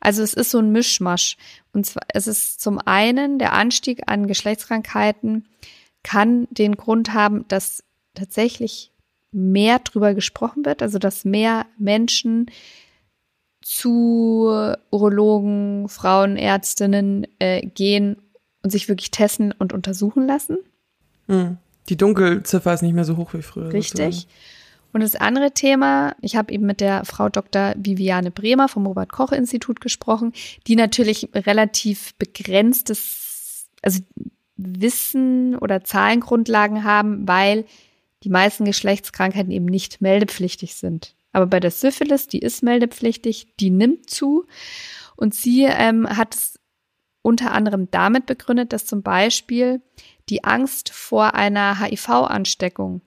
[0.00, 1.36] Also es ist so ein Mischmasch.
[1.72, 5.48] Und zwar, es ist zum einen der Anstieg an Geschlechtskrankheiten
[6.02, 7.82] kann den Grund haben, dass
[8.14, 8.92] tatsächlich
[9.32, 12.46] mehr drüber gesprochen wird, also dass mehr Menschen
[13.60, 14.50] zu
[14.90, 18.16] Urologen, Frauenärztinnen äh, gehen
[18.62, 20.58] und sich wirklich testen und untersuchen lassen.
[21.26, 21.58] Mhm.
[21.88, 23.72] Die Dunkelziffer ist nicht mehr so hoch wie früher.
[23.72, 24.14] Richtig.
[24.14, 24.32] Sozusagen.
[24.92, 27.74] Und das andere Thema, ich habe eben mit der Frau Dr.
[27.76, 30.32] Viviane Bremer vom Robert Koch Institut gesprochen,
[30.66, 34.00] die natürlich relativ begrenztes, also
[34.56, 37.64] Wissen oder Zahlengrundlagen haben, weil
[38.24, 41.14] die meisten Geschlechtskrankheiten eben nicht meldepflichtig sind.
[41.32, 44.46] Aber bei der Syphilis, die ist meldepflichtig, die nimmt zu.
[45.16, 46.58] Und sie ähm, hat es
[47.22, 49.82] unter anderem damit begründet, dass zum Beispiel
[50.28, 53.02] die Angst vor einer HIV-Ansteckung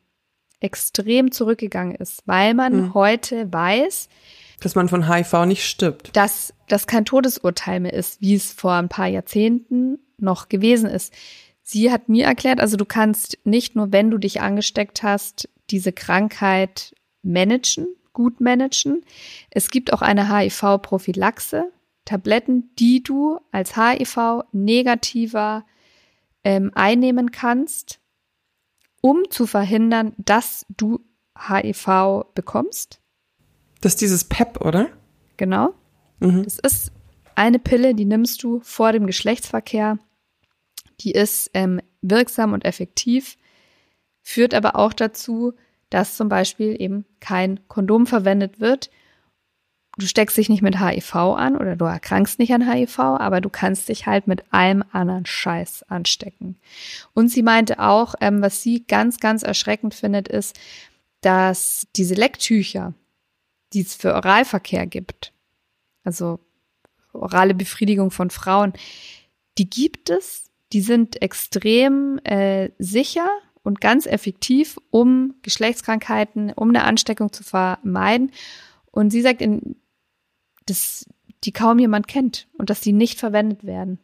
[0.62, 2.94] extrem zurückgegangen ist, weil man mhm.
[2.94, 4.08] heute weiß,
[4.62, 6.16] dass man von HIV nicht stirbt.
[6.16, 11.14] Dass das kein Todesurteil mehr ist, wie es vor ein paar Jahrzehnten noch gewesen ist.
[11.64, 15.92] Sie hat mir erklärt, also du kannst nicht nur, wenn du dich angesteckt hast, diese
[15.92, 16.94] Krankheit
[17.24, 19.04] managen, gut managen.
[19.50, 21.72] Es gibt auch eine HIV-Prophylaxe,
[22.06, 25.66] Tabletten, die du als HIV-negativer
[26.44, 28.01] ähm, einnehmen kannst,
[29.02, 31.00] um zu verhindern, dass du
[31.38, 33.02] HIV bekommst.
[33.82, 34.90] Das ist dieses PEP, oder?
[35.38, 35.74] Genau.
[36.20, 36.44] Mhm.
[36.44, 36.92] Das ist
[37.36, 39.98] eine Pille, die nimmst du vor dem Geschlechtsverkehr.
[41.00, 43.38] Die ist ähm, wirksam und effektiv,
[44.22, 45.54] führt aber auch dazu,
[45.90, 48.92] dass zum Beispiel eben kein Kondom verwendet wird.
[49.98, 53.50] Du steckst dich nicht mit HIV an oder du erkrankst nicht an HIV, aber du
[53.50, 56.56] kannst dich halt mit allem anderen Scheiß anstecken.
[57.14, 60.58] Und sie meinte auch, ähm, was sie ganz, ganz erschreckend findet, ist,
[61.20, 62.94] dass diese Lecktücher,
[63.74, 65.34] die es für Oralverkehr gibt,
[66.04, 66.40] also
[67.14, 68.74] orale Befriedigung von Frauen,
[69.58, 73.28] die gibt es, die sind extrem äh, sicher
[73.64, 78.32] und ganz effektiv, um Geschlechtskrankheiten, um eine Ansteckung zu vermeiden.
[78.92, 79.76] Und sie sagt, in,
[80.66, 81.06] dass
[81.44, 84.00] die kaum jemand kennt und dass die nicht verwendet werden.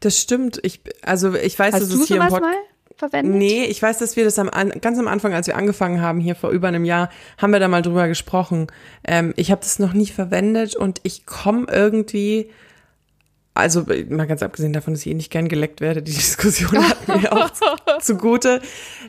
[0.00, 0.60] Das stimmt.
[0.62, 2.54] Ich, also ich weiß, Hast dass du es hier im Pod mal?
[2.96, 3.36] verwendet?
[3.36, 4.48] Nee, ich weiß, dass wir das am,
[4.80, 7.68] ganz am Anfang, als wir angefangen haben, hier vor über einem Jahr, haben wir da
[7.68, 8.68] mal drüber gesprochen.
[9.04, 12.50] Ähm, ich habe das noch nie verwendet und ich komme irgendwie,
[13.54, 17.08] also mal ganz abgesehen davon, dass ich eh nicht gern geleckt werde, die Diskussion hat
[17.08, 17.50] mir auch
[18.00, 18.60] zugute,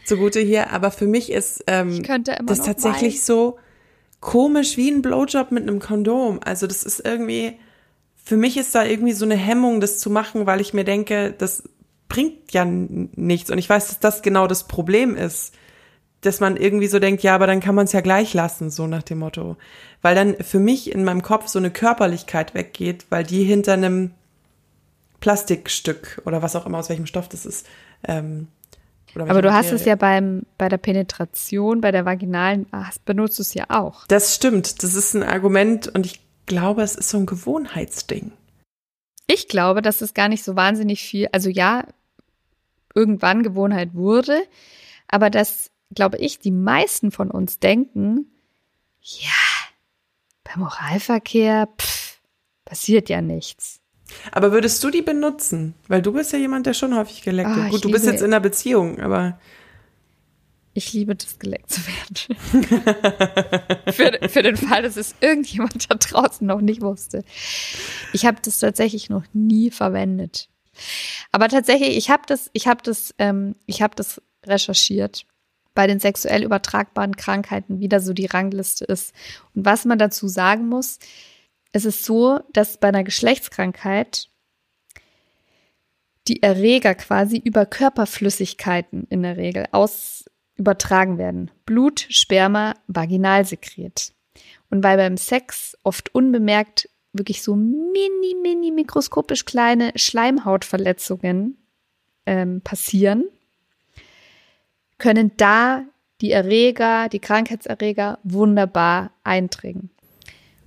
[0.06, 0.72] zugute hier.
[0.72, 2.02] Aber für mich ist ähm,
[2.46, 3.24] das tatsächlich weinen.
[3.24, 3.60] so
[4.20, 6.40] komisch wie ein Blowjob mit einem Kondom.
[6.44, 7.58] Also das ist irgendwie,
[8.24, 11.34] für mich ist da irgendwie so eine Hemmung, das zu machen, weil ich mir denke,
[11.38, 11.64] das
[12.10, 13.52] bringt ja nichts.
[13.52, 15.54] Und ich weiß, dass das genau das Problem ist,
[16.22, 18.88] dass man irgendwie so denkt, ja, aber dann kann man es ja gleich lassen, so
[18.88, 19.56] nach dem Motto.
[20.02, 24.12] Weil dann für mich in meinem Kopf so eine Körperlichkeit weggeht, weil die hinter einem
[25.20, 27.68] Plastikstück oder was auch immer, aus welchem Stoff das ist.
[28.08, 28.48] Ähm,
[29.22, 33.44] aber du hast es ja beim, bei der Penetration, bei der vaginalen, hast, benutzt du
[33.44, 34.06] es ja auch.
[34.08, 34.84] Das stimmt.
[34.84, 38.32] Das ist ein Argument und ich glaube, es ist so ein Gewohnheitsding.
[39.28, 41.86] Ich glaube, dass es gar nicht so wahnsinnig viel, also ja,
[42.96, 44.42] irgendwann Gewohnheit wurde,
[45.08, 48.32] aber dass, glaube ich, die meisten von uns denken,
[49.02, 49.30] ja,
[50.44, 52.20] beim Oralverkehr, pff,
[52.66, 53.82] passiert ja nichts.
[54.32, 55.74] Aber würdest du die benutzen?
[55.88, 57.68] Weil du bist ja jemand, der schon häufig geleckt wird.
[57.68, 59.40] Ah, Gut, du bist jetzt in einer Beziehung, aber.
[60.74, 62.38] Ich liebe das, geleckt zu werden.
[63.92, 67.24] für, für den Fall, dass es irgendjemand da draußen noch nicht wusste.
[68.14, 70.50] Ich habe das tatsächlich noch nie verwendet.
[71.32, 75.26] Aber tatsächlich, ich habe das, ich habe das, ähm, ich habe das recherchiert
[75.74, 79.14] bei den sexuell übertragbaren Krankheiten, wie da so die Rangliste ist.
[79.54, 80.98] Und was man dazu sagen muss,
[81.72, 84.30] es ist so, dass bei einer Geschlechtskrankheit
[86.28, 90.26] die Erreger quasi über Körperflüssigkeiten in der Regel aus
[90.56, 91.52] übertragen werden.
[91.66, 94.14] Blut, Sperma, Vaginalsekret.
[94.70, 101.58] Und weil beim Sex oft unbemerkt wirklich so mini, mini mikroskopisch kleine Schleimhautverletzungen
[102.26, 103.26] ähm, passieren,
[104.98, 105.86] können da
[106.22, 109.92] die Erreger, die Krankheitserreger wunderbar eindringen.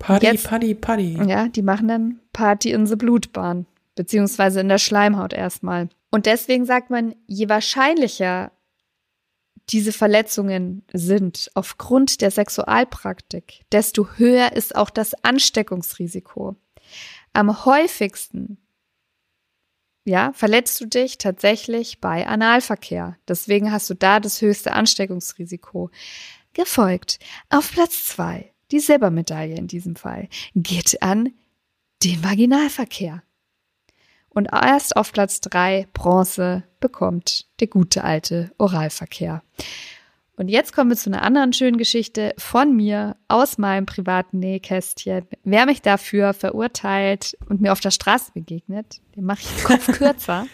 [0.01, 1.19] Party, Jetzt, Party, Party.
[1.27, 5.89] Ja, die machen dann Party in the Blutbahn, beziehungsweise in der Schleimhaut erstmal.
[6.09, 8.51] Und deswegen sagt man, je wahrscheinlicher
[9.69, 16.55] diese Verletzungen sind aufgrund der Sexualpraktik, desto höher ist auch das Ansteckungsrisiko.
[17.33, 18.57] Am häufigsten
[20.03, 23.17] ja, verletzt du dich tatsächlich bei Analverkehr.
[23.27, 25.91] Deswegen hast du da das höchste Ansteckungsrisiko.
[26.53, 31.29] Gefolgt auf Platz zwei, die Silbermedaille in diesem Fall, geht an
[32.03, 33.23] den Vaginalverkehr.
[34.29, 39.43] Und erst auf Platz drei Bronze bekommt der gute alte Oralverkehr.
[40.37, 45.27] Und jetzt kommen wir zu einer anderen schönen Geschichte von mir aus meinem privaten Nähkästchen.
[45.43, 49.85] Wer mich dafür verurteilt und mir auf der Straße begegnet, den mache ich den Kopf
[49.97, 50.47] kürzer.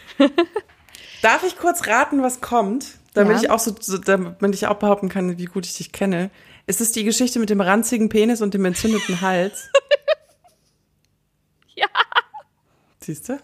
[1.22, 3.44] Darf ich kurz raten, was kommt, damit ja.
[3.44, 6.32] ich auch so, so, damit ich auch behaupten kann, wie gut ich dich kenne?
[6.68, 9.70] Ist es die Geschichte mit dem ranzigen Penis und dem entzündeten Hals?
[11.76, 11.88] ja.
[13.00, 13.40] Siehst du?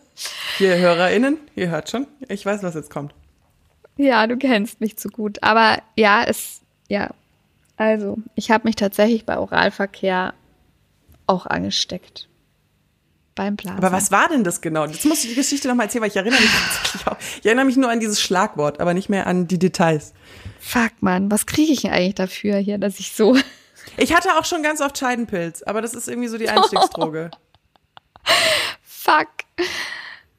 [0.57, 2.05] Hier, HörerInnen, ihr hört schon.
[2.27, 3.15] Ich weiß, was jetzt kommt.
[3.95, 5.41] Ja, du kennst mich zu gut.
[5.41, 6.59] Aber ja, es,
[6.89, 7.11] ja.
[7.77, 10.33] Also, ich habe mich tatsächlich bei Oralverkehr
[11.25, 12.27] auch angesteckt.
[13.35, 13.77] Beim Blasen.
[13.77, 14.85] Aber was war denn das genau?
[14.85, 17.17] Jetzt musst du die Geschichte nochmal erzählen, weil ich erinnere mich tatsächlich auch.
[17.39, 20.13] Ich erinnere mich nur an dieses Schlagwort, aber nicht mehr an die Details.
[20.59, 23.37] Fuck, Mann, was kriege ich denn eigentlich dafür hier, dass ich so.
[23.97, 27.29] Ich hatte auch schon ganz oft Scheidenpilz, aber das ist irgendwie so die Einstiegsdroge.
[28.81, 29.27] Fuck.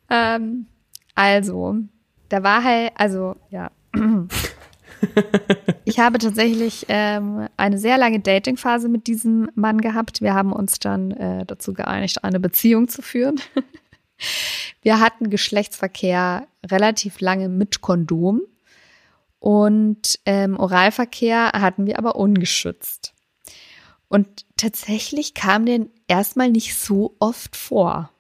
[0.09, 0.67] Ähm,
[1.15, 1.77] also,
[2.31, 3.71] da war halt, also, ja.
[5.95, 10.23] Ich habe tatsächlich ähm, eine sehr lange Datingphase mit diesem Mann gehabt.
[10.23, 13.41] Wir haben uns dann äh, dazu geeinigt, eine Beziehung zu führen.
[14.83, 18.41] Wir hatten Geschlechtsverkehr relativ lange mit Kondom
[19.39, 23.15] und ähm, Oralverkehr hatten wir aber ungeschützt.
[24.09, 28.11] Und tatsächlich kam den erstmal nicht so oft vor.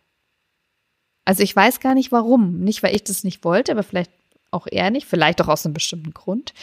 [1.24, 2.60] Also ich weiß gar nicht warum.
[2.60, 4.12] Nicht, weil ich das nicht wollte, aber vielleicht
[4.52, 6.54] auch er nicht, vielleicht auch aus einem bestimmten Grund.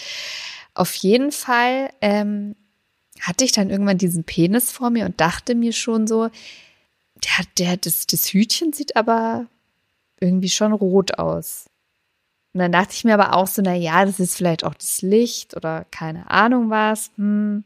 [0.74, 2.56] Auf jeden Fall ähm,
[3.20, 6.30] hatte ich dann irgendwann diesen Penis vor mir und dachte mir schon so,
[7.16, 9.48] der, der, das, das Hütchen sieht aber
[10.20, 11.66] irgendwie schon rot aus.
[12.54, 15.02] Und dann dachte ich mir aber auch so, na ja, das ist vielleicht auch das
[15.02, 17.12] Licht oder keine Ahnung was.
[17.16, 17.64] Hm.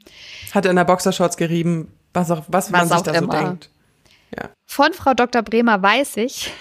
[0.52, 3.32] Hat er in der Boxershorts gerieben, was auch, was, was man sich da immer.
[3.32, 3.70] so denkt.
[4.38, 4.50] Ja.
[4.66, 5.42] Von Frau Dr.
[5.42, 6.52] Bremer weiß ich.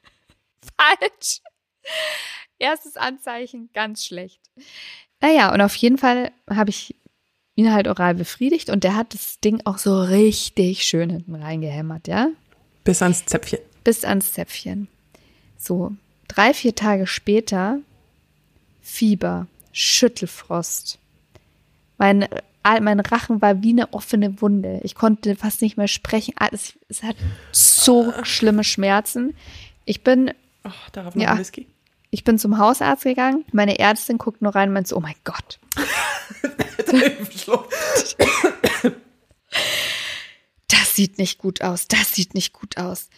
[0.78, 1.40] Falsch.
[2.58, 4.40] Erstes Anzeichen, ganz schlecht.
[5.20, 6.94] Naja, und auf jeden Fall habe ich
[7.54, 12.08] ihn halt oral befriedigt und der hat das Ding auch so richtig schön hinten reingehämmert,
[12.08, 12.28] ja?
[12.84, 13.60] Bis ans Zäpfchen.
[13.84, 14.88] Bis ans Zäpfchen.
[15.58, 15.92] So,
[16.28, 17.78] drei, vier Tage später
[18.80, 20.98] Fieber, Schüttelfrost.
[21.98, 22.26] Mein,
[22.64, 24.80] mein Rachen war wie eine offene Wunde.
[24.82, 26.34] Ich konnte fast nicht mehr sprechen.
[26.50, 27.16] Es, es hat
[27.52, 29.36] so schlimme Schmerzen.
[29.84, 30.32] Ich bin.
[30.64, 31.66] Oh, darauf noch ja, Whisky?
[32.10, 33.44] Ich bin zum Hausarzt gegangen.
[33.52, 35.60] Meine Ärztin guckt nur rein und meint so, oh mein Gott.
[40.68, 41.86] das sieht nicht gut aus.
[41.86, 43.08] Das sieht nicht gut aus.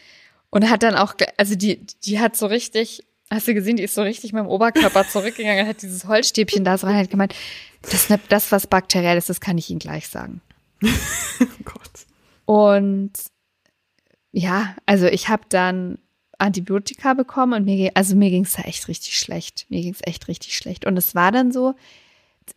[0.50, 3.94] Und hat dann auch, also die, die hat so richtig, hast du gesehen, die ist
[3.94, 7.34] so richtig mit dem Oberkörper zurückgegangen, hat dieses Holzstäbchen da so rein, hat gemeint,
[7.80, 10.42] das, das, was bakteriell ist, das kann ich Ihnen gleich sagen.
[10.82, 12.06] oh Gott.
[12.44, 13.12] Und
[14.32, 15.98] ja, also ich habe dann
[16.42, 19.66] Antibiotika bekommen und mir, also mir ging es da echt richtig schlecht.
[19.68, 20.84] Mir ging es echt richtig schlecht.
[20.84, 21.74] Und es war dann so,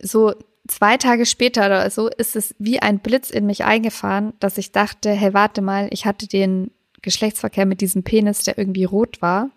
[0.00, 0.34] so
[0.66, 4.72] zwei Tage später oder so ist es wie ein Blitz in mich eingefahren, dass ich
[4.72, 6.70] dachte, hey, warte mal, ich hatte den
[7.02, 9.50] Geschlechtsverkehr mit diesem Penis, der irgendwie rot war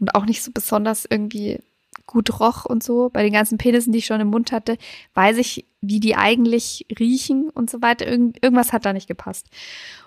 [0.00, 1.60] und auch nicht so besonders irgendwie
[2.06, 3.10] gut roch und so.
[3.12, 4.76] Bei den ganzen Penissen, die ich schon im Mund hatte,
[5.14, 8.06] weiß ich, wie die eigentlich riechen und so weiter.
[8.06, 9.46] Irgend, irgendwas hat da nicht gepasst.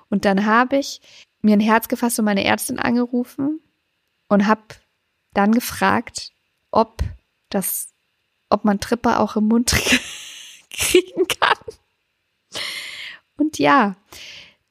[0.10, 1.02] Und dann habe ich
[1.42, 3.62] mir ein Herz gefasst und meine Ärztin angerufen
[4.28, 4.62] und habe
[5.34, 6.32] dann gefragt,
[6.72, 7.02] ob
[7.50, 7.94] das,
[8.50, 9.72] ob man Tripper auch im Mund
[10.70, 11.58] kriegen kann.
[13.38, 13.96] Und ja,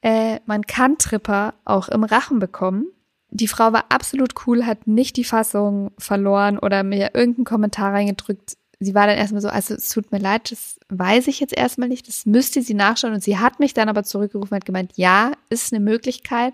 [0.01, 2.87] äh, man kann Tripper auch im Rachen bekommen.
[3.31, 8.57] Die Frau war absolut cool, hat nicht die Fassung verloren oder mir irgendeinen Kommentar reingedrückt,
[8.79, 11.89] sie war dann erstmal so, also es tut mir leid, das weiß ich jetzt erstmal
[11.89, 13.13] nicht, das müsste sie nachschauen.
[13.13, 16.53] Und sie hat mich dann aber zurückgerufen und hat gemeint, ja, ist eine Möglichkeit,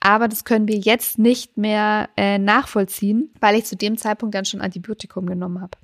[0.00, 4.44] aber das können wir jetzt nicht mehr äh, nachvollziehen, weil ich zu dem Zeitpunkt dann
[4.44, 5.78] schon Antibiotikum genommen habe.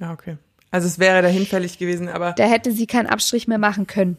[0.00, 0.38] Ja, okay.
[0.70, 2.32] Also es wäre dahin fällig gewesen, aber.
[2.32, 4.18] Da hätte sie keinen Abstrich mehr machen können.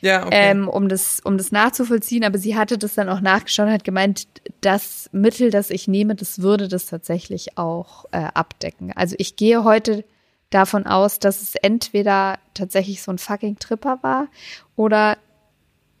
[0.00, 0.50] Ja, okay.
[0.50, 3.84] Ähm, um, das, um das nachzuvollziehen, aber sie hatte das dann auch nachgeschaut und hat
[3.84, 4.26] gemeint,
[4.60, 8.92] das Mittel, das ich nehme, das würde das tatsächlich auch äh, abdecken.
[8.94, 10.04] Also ich gehe heute
[10.50, 14.28] davon aus, dass es entweder tatsächlich so ein fucking Tripper war
[14.76, 15.18] oder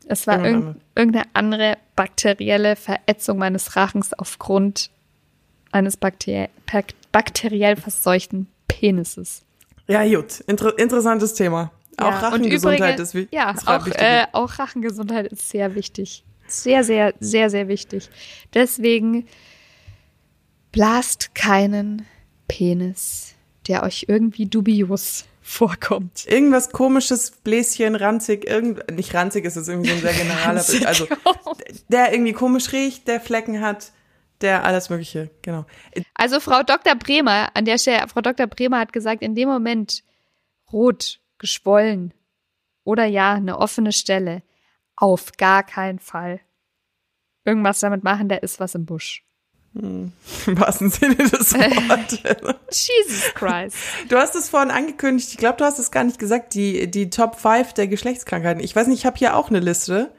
[0.08, 4.90] es war irg irgendeine andere bakterielle Verätzung meines Rachens aufgrund
[5.72, 6.48] eines bakter
[7.12, 9.42] bakteriell verseuchten Penises.
[9.88, 10.40] Ja, gut.
[10.40, 11.72] Inter interessantes Thema.
[11.96, 16.24] Auch ja, Rachengesundheit übrigens, ist, ja, ist auch, äh, auch Rachengesundheit ist sehr wichtig.
[16.46, 18.10] Sehr, sehr, sehr, sehr wichtig.
[18.54, 19.26] Deswegen
[20.72, 22.06] blast keinen
[22.48, 23.35] Penis
[23.68, 26.26] der euch irgendwie dubios vorkommt.
[26.26, 31.06] Irgendwas komisches, Bläschen, ranzig, irgend, nicht ranzig ist es irgendwie so ein sehr generaler, also
[31.88, 33.92] der irgendwie komisch riecht, der Flecken hat,
[34.40, 35.64] der alles Mögliche, genau.
[36.14, 36.94] Also Frau Dr.
[36.96, 38.46] Bremer, an der Stelle, Frau Dr.
[38.46, 40.02] Bremer hat gesagt, in dem Moment
[40.72, 42.12] rot, geschwollen
[42.84, 44.42] oder ja, eine offene Stelle,
[44.96, 46.40] auf gar keinen Fall.
[47.44, 49.25] Irgendwas damit machen, der ist was im Busch.
[50.46, 52.20] Im wahrsten Sinne des Wortes.
[52.70, 53.76] Jesus Christ.
[54.08, 57.10] Du hast es vorhin angekündigt, ich glaube, du hast es gar nicht gesagt, die, die
[57.10, 58.62] Top 5 der Geschlechtskrankheiten.
[58.62, 60.10] Ich weiß nicht, ich habe hier auch eine Liste.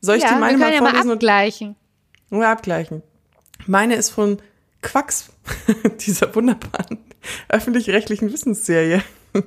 [0.00, 0.96] Soll ich ja, die meine wir mal vorlesen?
[0.96, 1.76] Ja mal abgleichen.
[2.30, 3.02] Und, ja, abgleichen.
[3.66, 4.38] Meine ist von
[4.82, 5.30] Quacks,
[6.00, 6.98] dieser wunderbaren
[7.48, 9.02] öffentlich-rechtlichen Wissensserie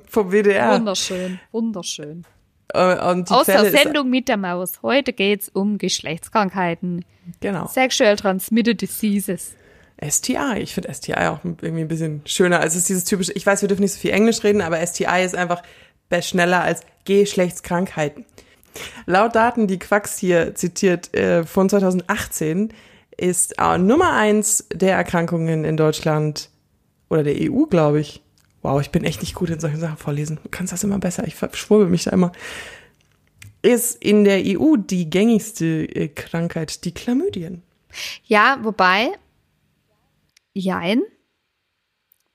[0.09, 0.75] vom WDR.
[0.75, 2.25] Wunderschön, wunderschön.
[2.73, 4.81] Äh, Aus der Sendung mit der Maus.
[4.81, 7.05] Heute geht's um Geschlechtskrankheiten.
[7.39, 7.67] Genau.
[7.67, 9.53] Sexual Transmitted Diseases.
[10.05, 10.59] STI.
[10.59, 12.59] Ich finde STI auch irgendwie ein bisschen schöner.
[12.59, 14.85] als es ist dieses typische, ich weiß, wir dürfen nicht so viel Englisch reden, aber
[14.85, 15.63] STI ist einfach
[16.21, 18.25] schneller als Geschlechtskrankheiten.
[19.05, 22.73] Laut Daten, die Quax hier zitiert, äh, von 2018,
[23.17, 26.49] ist äh, Nummer eins der Erkrankungen in Deutschland
[27.09, 28.21] oder der EU, glaube ich.
[28.67, 30.39] Wow, ich bin echt nicht gut in solchen Sachen vorlesen.
[30.43, 31.25] Du kannst das immer besser.
[31.25, 32.33] Ich verschwurbel mich da immer.
[33.61, 37.63] Ist in der EU die gängigste äh, Krankheit die Chlamydien.
[38.25, 39.11] Ja, wobei,
[40.53, 41.01] jein.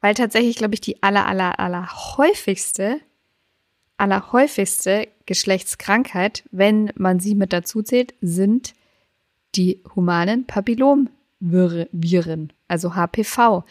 [0.01, 3.01] Weil tatsächlich, glaube ich, die aller, aller, aller häufigste,
[3.99, 8.73] aller häufigste Geschlechtskrankheit, wenn man sie mit dazu zählt, sind
[9.55, 13.65] die humanen Papillomviren, also HPV.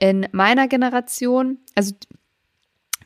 [0.00, 1.94] In meiner Generation, also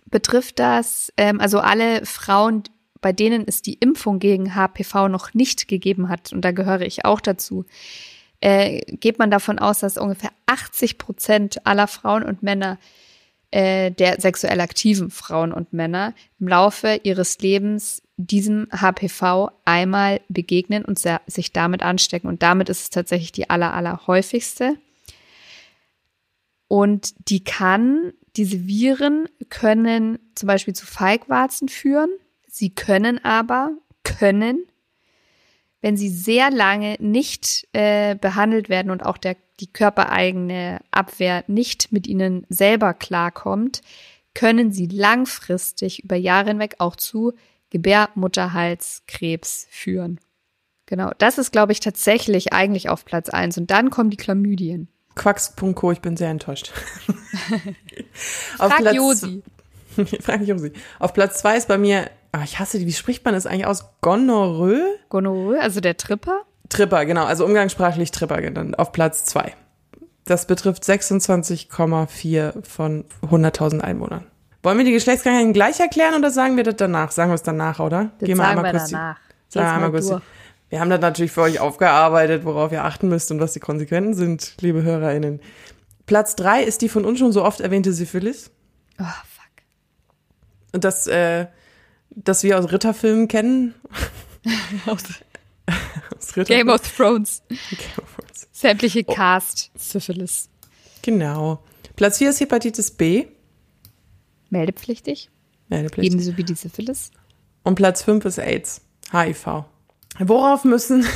[0.06, 2.64] betrifft das, ähm, also alle Frauen,
[3.00, 7.04] bei denen es die Impfung gegen HPV noch nicht gegeben hat, und da gehöre ich
[7.04, 7.64] auch dazu,
[8.40, 12.78] äh, geht man davon aus, dass ungefähr 80 Prozent aller Frauen und Männer
[13.52, 20.84] äh, der sexuell aktiven Frauen und Männer im Laufe ihres Lebens diesem HPV einmal begegnen
[20.84, 22.28] und sich damit anstecken.
[22.28, 24.76] Und damit ist es tatsächlich die aller, aller häufigste.
[26.72, 32.08] Und die kann, diese Viren können zum Beispiel zu Feigwarzen führen.
[32.48, 34.64] Sie können aber, können,
[35.82, 41.92] wenn sie sehr lange nicht äh, behandelt werden und auch der, die körpereigene Abwehr nicht
[41.92, 43.82] mit ihnen selber klarkommt,
[44.32, 47.34] können sie langfristig über Jahre hinweg auch zu
[47.68, 50.20] Gebärmutterhalskrebs führen.
[50.86, 53.58] Genau, das ist, glaube ich, tatsächlich eigentlich auf Platz eins.
[53.58, 54.88] Und dann kommen die Chlamydien.
[55.14, 56.72] Quacks.co, ich bin sehr enttäuscht.
[58.56, 59.42] Frag Platz, Josi.
[60.20, 60.72] Frag Josi.
[60.98, 63.66] Auf Platz zwei ist bei mir, ach, ich hasse die, wie spricht man das eigentlich
[63.66, 63.84] aus?
[64.00, 64.98] Gonorrhoe?
[65.08, 66.42] Gonorrhoe, also der Tripper?
[66.68, 69.54] Tripper, genau, also umgangssprachlich Tripper genannt, auf Platz zwei.
[70.24, 74.26] Das betrifft 26,4 von 100.000 Einwohnern.
[74.62, 77.10] Wollen wir die Geschlechtskrankheiten gleich erklären oder sagen wir das danach?
[77.10, 78.12] Sagen wir es danach, oder?
[78.18, 79.18] Das Gehen wir einmal wir kurz danach.
[79.18, 80.22] Die, sagen wir einmal kurz.
[80.72, 84.14] Wir haben das natürlich für euch aufgearbeitet, worauf ihr achten müsst und was die Konsequenzen
[84.14, 85.38] sind, liebe HörerInnen.
[86.06, 88.50] Platz drei ist die von uns schon so oft erwähnte Syphilis.
[88.98, 89.50] Oh, fuck.
[90.72, 91.48] Und das, äh,
[92.08, 93.74] das wir aus Ritterfilmen kennen.
[94.86, 95.02] aus,
[96.16, 97.42] aus Game of Thrones.
[97.50, 97.58] Game
[97.98, 98.48] of Thrones.
[98.50, 99.12] Sämtliche oh.
[99.12, 100.48] Cast Syphilis.
[101.02, 101.62] Genau.
[101.96, 103.26] Platz vier ist Hepatitis B.
[104.48, 105.28] Meldepflichtig.
[105.68, 106.14] Meldepflichtig.
[106.14, 107.10] Ebenso wie die Syphilis.
[107.62, 108.80] Und Platz 5 ist AIDS,
[109.12, 109.66] HIV.
[110.18, 111.06] Worauf müssen,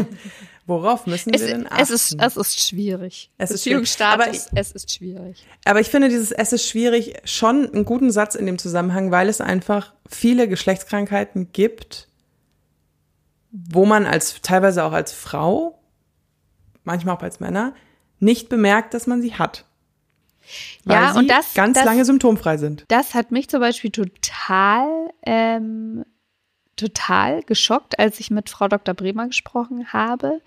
[0.66, 1.82] worauf müssen es, wir denn achten?
[1.82, 3.30] Es ist, es ist schwierig.
[3.38, 4.00] Es ist schwierig.
[4.00, 5.46] Aber ich, es ist schwierig.
[5.64, 9.28] Aber ich finde dieses Es ist schwierig schon einen guten Satz in dem Zusammenhang, weil
[9.28, 12.08] es einfach viele Geschlechtskrankheiten gibt,
[13.52, 15.78] wo man als, teilweise auch als Frau,
[16.84, 17.74] manchmal auch als Männer,
[18.18, 19.66] nicht bemerkt, dass man sie hat.
[20.84, 22.84] Weil ja, und das ganz das, lange symptomfrei sind.
[22.88, 26.04] Das hat mich zum Beispiel total, ähm,
[26.82, 28.94] total geschockt, als ich mit Frau Dr.
[28.94, 30.40] Bremer gesprochen habe,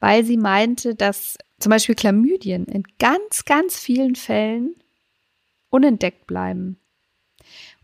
[0.00, 4.74] weil sie meinte, dass zum Beispiel Chlamydien in ganz, ganz vielen Fällen
[5.70, 6.76] unentdeckt bleiben.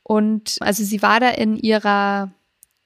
[0.03, 2.32] Und also sie war da in ihrer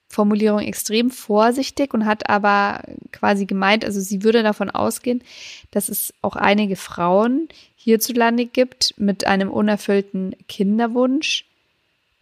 [0.07, 5.23] Formulierung extrem vorsichtig und hat aber quasi gemeint, also sie würde davon ausgehen,
[5.71, 11.45] dass es auch einige Frauen hierzulande gibt mit einem unerfüllten Kinderwunsch,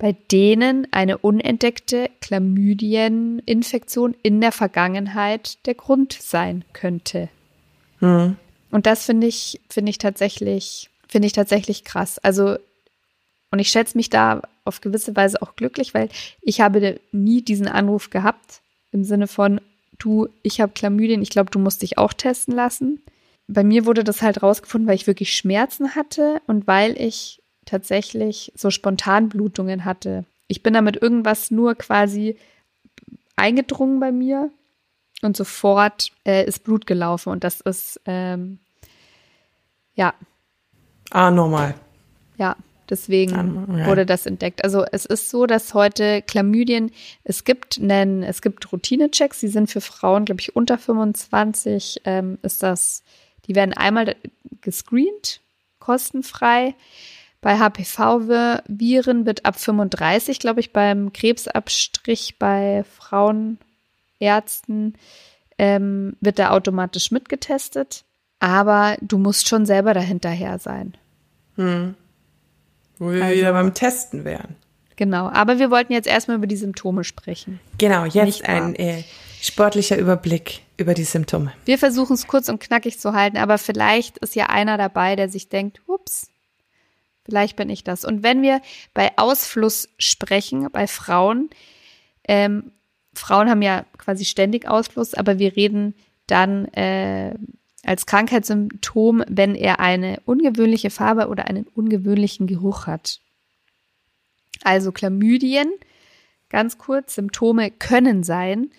[0.02, 7.30] bei denen eine unentdeckte Chlamydieninfektion in der Vergangenheit der Grund sein könnte.
[8.00, 8.36] Mhm.
[8.72, 12.18] Und das finde ich, finde ich tatsächlich, finde ich tatsächlich krass.
[12.18, 12.58] Also,
[13.52, 16.10] und ich schätze mich da auf gewisse Weise auch glücklich, weil
[16.42, 19.62] ich habe nie diesen Anruf gehabt im Sinne von,
[20.00, 23.04] du, ich habe Chlamydien, ich glaube, du musst dich auch testen lassen.
[23.48, 28.52] Bei mir wurde das halt rausgefunden, weil ich wirklich Schmerzen hatte und weil ich tatsächlich
[28.56, 30.26] so Spontanblutungen hatte.
[30.48, 32.38] Ich bin damit irgendwas nur quasi
[33.36, 34.52] eingedrungen bei mir
[35.22, 38.60] und sofort äh, ist Blut gelaufen und das ist ähm,
[39.96, 40.14] ja.
[41.12, 41.76] Ah, normal.
[42.38, 42.56] Ja,
[42.92, 43.86] Deswegen ja.
[43.86, 44.66] wurde das entdeckt.
[44.66, 46.92] Also es ist so, dass heute Chlamydien,
[47.24, 52.38] es gibt einen, es gibt Routinechecks, die sind für Frauen, glaube ich, unter 25, ähm,
[52.42, 53.02] ist das,
[53.48, 54.18] die werden einmal
[54.60, 55.40] gescreent,
[55.80, 56.76] kostenfrei.
[57.42, 64.96] Bei HPV-Viren wird ab 35, glaube ich, beim Krebsabstrich bei Frauenärzten
[65.58, 68.06] ähm, wird da automatisch mitgetestet.
[68.40, 70.96] Aber du musst schon selber dahinterher sein.
[71.56, 71.96] Hm.
[72.98, 74.56] Wo wir also, wieder beim Testen wären.
[74.96, 77.60] Genau, aber wir wollten jetzt erstmal über die Symptome sprechen.
[77.80, 79.04] Genau, jetzt ein äh,
[79.42, 81.54] sportlicher Überblick über die Symptome.
[81.66, 85.30] Wir versuchen es kurz und knackig zu halten, aber vielleicht ist ja einer dabei, der
[85.30, 86.30] sich denkt, ups,
[87.26, 88.06] vielleicht bin ich das.
[88.06, 88.62] Und wenn wir
[88.94, 91.50] bei Ausfluss sprechen, bei Frauen,
[92.28, 92.72] ähm,
[93.14, 95.96] Frauen haben ja quasi ständig Ausfluss, aber wir reden
[96.28, 97.36] dann äh,
[97.84, 103.20] als Krankheitssymptom, wenn er eine ungewöhnliche Farbe oder einen ungewöhnlichen Geruch hat.
[104.64, 105.72] Also Chlamydien,
[106.50, 108.72] ganz kurz, Symptome können sein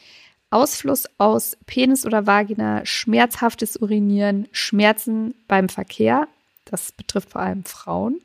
[0.51, 6.29] Ausfluss aus Penis oder Vagina, schmerzhaftes Urinieren, Schmerzen beim Verkehr,
[6.73, 8.21] das betrifft vor allem Frauen,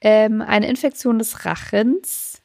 [0.00, 2.42] ähm, eine Infektion des Rachens,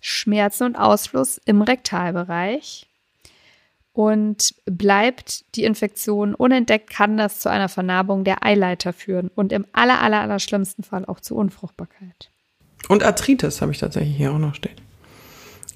[0.00, 2.86] Schmerzen und Ausfluss im Rektalbereich.
[3.92, 9.66] Und bleibt die Infektion unentdeckt, kann das zu einer Vernarbung der Eileiter führen und im
[9.72, 12.28] aller, aller, aller schlimmsten Fall auch zu Unfruchtbarkeit.
[12.88, 14.80] Und Arthritis habe ich tatsächlich hier auch noch stehen.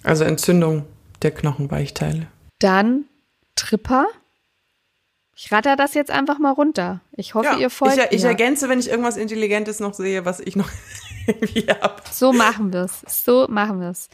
[0.02, 0.84] Also Entzündung
[1.22, 2.26] der Knochenweichteile.
[2.58, 3.04] Dann
[3.54, 4.06] Tripper.
[5.40, 7.00] Ich ratter das jetzt einfach mal runter.
[7.12, 10.40] Ich hoffe, ja, ihr folgt ich, ich ergänze, wenn ich irgendwas Intelligentes noch sehe, was
[10.40, 10.68] ich noch
[11.28, 12.02] irgendwie habe.
[12.10, 13.02] So machen wir es.
[13.24, 14.08] So machen wir es.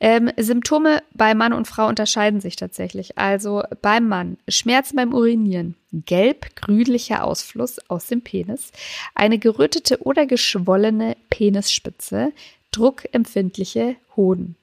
[0.00, 3.18] Ähm, Symptome bei Mann und Frau unterscheiden sich tatsächlich.
[3.18, 8.72] Also beim Mann Schmerzen beim Urinieren, gelb-grünlicher Ausfluss aus dem Penis,
[9.14, 12.32] eine gerötete oder geschwollene Penisspitze,
[12.72, 14.56] druckempfindliche Hoden.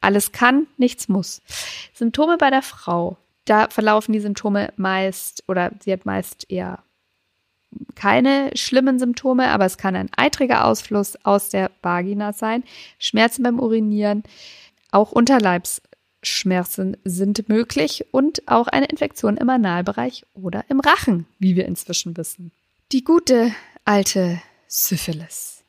[0.00, 1.42] Alles kann, nichts muss.
[1.94, 3.16] Symptome bei der Frau.
[3.44, 6.82] Da verlaufen die Symptome meist oder sie hat meist eher
[7.94, 12.64] keine schlimmen Symptome, aber es kann ein eitriger Ausfluss aus der Vagina sein,
[12.98, 14.24] Schmerzen beim Urinieren,
[14.90, 21.66] auch Unterleibsschmerzen sind möglich und auch eine Infektion im Analbereich oder im Rachen, wie wir
[21.66, 22.50] inzwischen wissen.
[22.92, 23.52] Die gute
[23.84, 25.62] alte Syphilis.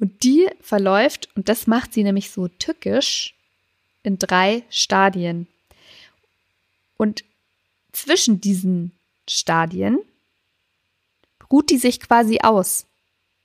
[0.00, 3.34] Und die verläuft, und das macht sie nämlich so tückisch,
[4.02, 5.48] in drei Stadien.
[6.98, 7.24] Und
[7.92, 8.92] zwischen diesen
[9.26, 9.98] Stadien
[11.50, 12.86] ruht die sich quasi aus.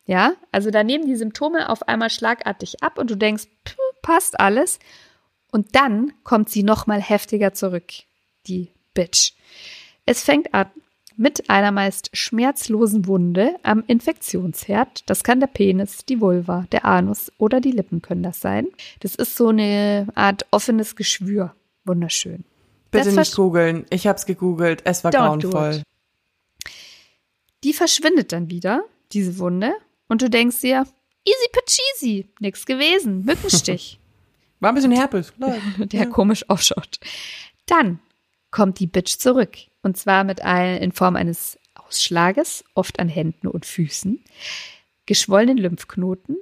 [0.06, 3.48] Ja, also da nehmen die Symptome auf einmal schlagartig ab und du denkst,
[4.02, 4.80] passt alles.
[5.52, 7.94] Und dann kommt sie nochmal heftiger zurück,
[8.48, 9.34] die Bitch.
[10.06, 10.68] Es fängt an
[11.16, 15.08] mit einer meist schmerzlosen Wunde am Infektionsherd.
[15.10, 18.68] Das kann der Penis, die Vulva, der Anus oder die Lippen können das sein.
[19.00, 21.56] Das ist so eine Art offenes Geschwür.
[21.86, 22.46] Wunderschön.
[22.94, 23.86] Bitte das nicht googeln.
[23.90, 24.82] Ich habe es gegoogelt.
[24.86, 25.84] Es war grauenvoll.
[27.64, 29.74] Die verschwindet dann wieder, diese Wunde,
[30.08, 30.86] und du denkst dir,
[31.26, 34.00] easy pecheesy, nix gewesen, Mückenstich.
[34.60, 35.34] War ein bisschen Herpes.
[35.78, 36.06] Der ja.
[36.06, 37.00] komisch ausschaut.
[37.66, 38.00] Dann
[38.52, 39.58] kommt die Bitch zurück.
[39.82, 44.24] Und zwar mit ein, in Form eines Ausschlages, oft an Händen und Füßen,
[45.06, 46.38] geschwollenen Lymphknoten.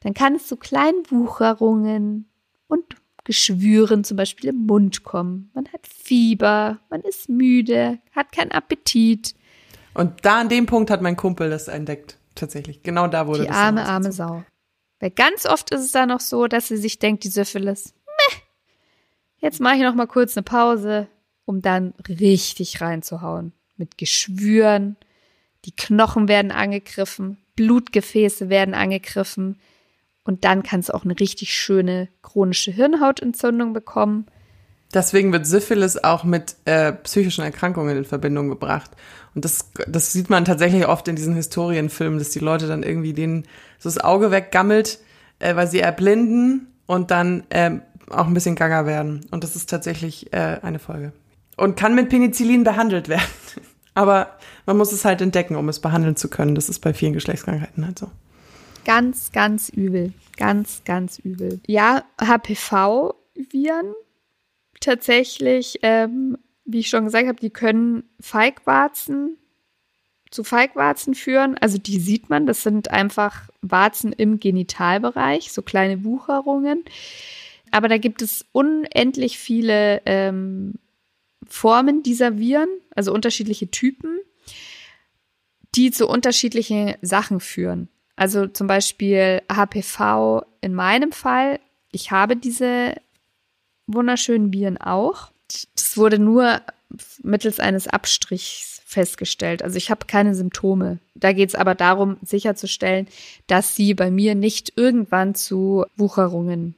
[0.00, 2.30] Dann kann es zu kleinen Wucherungen
[2.68, 2.84] und
[3.24, 5.50] Geschwüren zum Beispiel im Mund kommen.
[5.54, 9.34] Man hat Fieber, man ist müde, hat keinen Appetit.
[9.94, 12.18] Und da an dem Punkt hat mein Kumpel das entdeckt.
[12.34, 12.82] Tatsächlich.
[12.82, 13.56] Genau da wurde die das.
[13.56, 14.44] Arme, arme Sau.
[15.00, 18.38] Weil ganz oft ist es da noch so, dass sie sich denkt, die Syphilis, meh,
[19.38, 21.08] jetzt mache ich noch mal kurz eine Pause,
[21.44, 23.52] um dann richtig reinzuhauen.
[23.76, 24.96] Mit Geschwüren,
[25.64, 29.60] die Knochen werden angegriffen, Blutgefäße werden angegriffen
[30.24, 34.26] und dann kann es auch eine richtig schöne chronische Hirnhautentzündung bekommen.
[34.94, 38.90] Deswegen wird Syphilis auch mit äh, psychischen Erkrankungen in Verbindung gebracht.
[39.34, 43.14] Und das, das sieht man tatsächlich oft in diesen Historienfilmen, dass die Leute dann irgendwie
[43.14, 43.44] denen
[43.78, 44.98] so das Auge weggammelt,
[45.38, 47.70] äh, weil sie erblinden und dann äh,
[48.10, 49.26] auch ein bisschen gaga werden.
[49.30, 51.12] Und das ist tatsächlich äh, eine Folge
[51.56, 53.22] und kann mit Penicillin behandelt werden.
[53.94, 56.54] Aber man muss es halt entdecken, um es behandeln zu können.
[56.54, 58.10] Das ist bei vielen Geschlechtskrankheiten halt so.
[58.84, 60.12] Ganz, ganz übel.
[60.36, 61.60] Ganz, ganz übel.
[61.66, 63.94] Ja, HPV-Viren
[64.80, 69.38] tatsächlich, ähm, wie ich schon gesagt habe, die können Feigwarzen
[70.30, 71.56] zu Feigwarzen führen.
[71.58, 76.84] Also die sieht man, das sind einfach Warzen im Genitalbereich, so kleine Wucherungen.
[77.70, 80.74] Aber da gibt es unendlich viele ähm,
[81.46, 84.18] Formen dieser Viren, also unterschiedliche Typen,
[85.74, 87.88] die zu unterschiedlichen Sachen führen.
[88.22, 91.58] Also zum Beispiel HPV in meinem Fall.
[91.90, 92.94] Ich habe diese
[93.88, 95.32] wunderschönen Viren auch.
[95.74, 96.60] Das wurde nur
[97.24, 99.64] mittels eines Abstrichs festgestellt.
[99.64, 101.00] Also ich habe keine Symptome.
[101.16, 103.08] Da geht es aber darum, sicherzustellen,
[103.48, 106.76] dass sie bei mir nicht irgendwann zu Wucherungen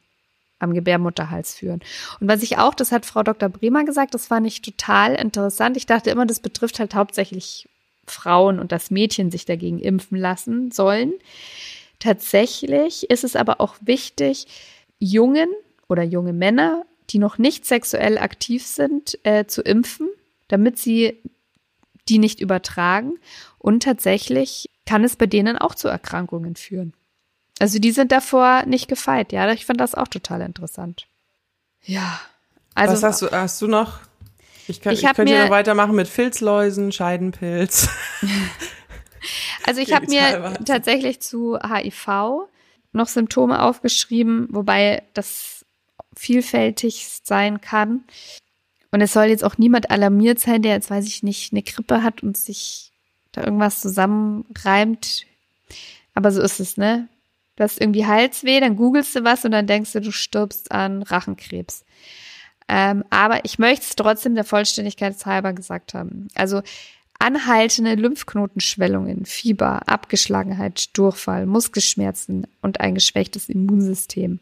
[0.60, 1.80] am Gebärmutterhals führen.
[2.20, 3.50] Und was ich auch, das hat Frau Dr.
[3.50, 5.76] Bremer gesagt, das fand ich total interessant.
[5.76, 7.68] Ich dachte immer, das betrifft halt hauptsächlich
[8.06, 11.12] Frauen und dass Mädchen sich dagegen impfen lassen sollen.
[11.98, 14.46] Tatsächlich ist es aber auch wichtig,
[14.98, 15.48] Jungen
[15.88, 20.08] oder junge Männer, die noch nicht sexuell aktiv sind, äh, zu impfen,
[20.48, 21.20] damit sie
[22.08, 23.18] die nicht übertragen.
[23.58, 26.92] Und tatsächlich kann es bei denen auch zu Erkrankungen führen.
[27.58, 29.32] Also die sind davor nicht gefeit.
[29.32, 31.06] Ja, ich fand das auch total interessant.
[31.82, 32.20] Ja.
[32.74, 34.00] Also, Was hast du, hast du noch?
[34.66, 37.88] Ich, kann, ich, ich könnte ja noch weitermachen mit Filzläusen, Scheidenpilz.
[39.66, 42.48] also ich habe mir tatsächlich zu HIV
[42.92, 45.64] noch Symptome aufgeschrieben, wobei das
[46.16, 48.04] vielfältig sein kann.
[48.90, 52.02] Und es soll jetzt auch niemand alarmiert sein, der jetzt, weiß ich nicht, eine Grippe
[52.02, 52.92] hat und sich
[53.32, 55.26] da irgendwas zusammenreimt.
[56.14, 57.08] Aber so ist es, ne?
[57.56, 61.02] Du hast irgendwie Halsweh, dann googelst du was und dann denkst du, du stirbst an
[61.02, 61.84] Rachenkrebs.
[62.68, 66.28] Ähm, aber ich möchte es trotzdem der Vollständigkeit halber gesagt haben.
[66.34, 66.62] Also
[67.18, 74.40] anhaltende Lymphknotenschwellungen, Fieber, Abgeschlagenheit, Durchfall, Muskelschmerzen und ein geschwächtes Immunsystem.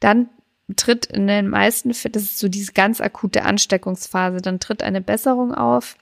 [0.00, 0.28] Dann
[0.74, 5.00] tritt in den meisten Fällen, das ist so diese ganz akute Ansteckungsphase, dann tritt eine
[5.00, 5.96] Besserung auf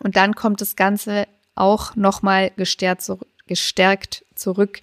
[0.00, 3.10] und dann kommt das Ganze auch nochmal gestärkt,
[3.46, 4.80] gestärkt zurück.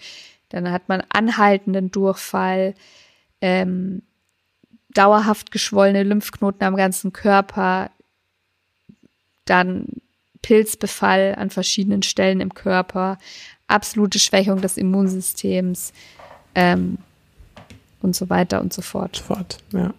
[0.49, 2.75] Dann hat man anhaltenden Durchfall,
[3.41, 4.03] ähm,
[4.93, 7.91] dauerhaft geschwollene Lymphknoten am ganzen Körper,
[9.45, 9.85] dann
[10.41, 13.17] Pilzbefall an verschiedenen Stellen im Körper,
[13.67, 15.93] absolute Schwächung des Immunsystems
[16.55, 16.97] ähm,
[18.01, 19.17] und so weiter und so fort.
[19.17, 19.93] Fort, ja.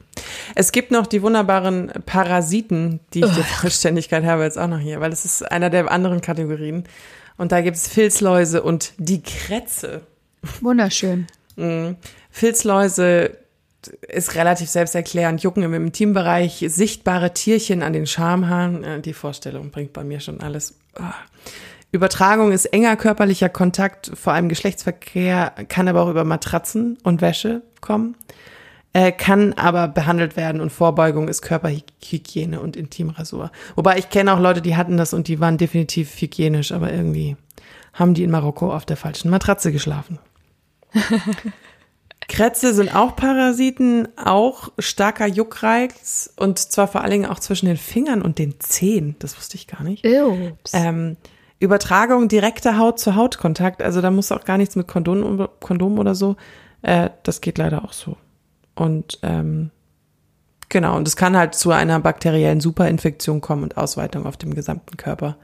[0.55, 5.01] Es gibt noch die wunderbaren Parasiten, die ich der Vollständigkeit habe jetzt auch noch hier,
[5.01, 6.85] weil das ist einer der anderen Kategorien.
[7.39, 10.03] Und da gibt es Filzläuse und die Krätze.
[10.61, 11.27] Wunderschön.
[11.57, 11.97] Mhm.
[12.31, 13.39] Filzläuse
[14.09, 19.03] ist relativ selbsterklärend, jucken im Intimbereich, sichtbare Tierchen an den Schamhaaren.
[19.03, 20.75] Die Vorstellung bringt bei mir schon alles.
[20.95, 21.15] Ah.
[21.93, 27.61] Übertragung ist enger körperlicher Kontakt, vor allem Geschlechtsverkehr, kann aber auch über Matratzen und Wäsche
[27.83, 28.17] kommen,
[28.95, 33.53] äh, kann aber behandelt werden und Vorbeugung ist Körperhygiene und Intimrasur.
[33.77, 37.37] Wobei ich kenne auch Leute, die hatten das und die waren definitiv hygienisch, aber irgendwie
[37.93, 40.19] haben die in Marokko auf der falschen Matratze geschlafen.
[42.29, 47.77] Krätze sind auch Parasiten, auch starker Juckreiz und zwar vor allen Dingen auch zwischen den
[47.77, 49.17] Fingern und den Zehen.
[49.19, 50.05] Das wusste ich gar nicht.
[50.73, 51.17] Ähm,
[51.59, 56.15] Übertragung direkter Haut zu Hautkontakt, also da muss auch gar nichts mit Kondom, Kondom oder
[56.15, 56.37] so.
[56.83, 58.17] Äh, das geht leider auch so.
[58.75, 59.71] Und ähm,
[60.69, 64.97] genau, und es kann halt zu einer bakteriellen Superinfektion kommen und Ausweitung auf dem gesamten
[64.97, 65.37] Körper.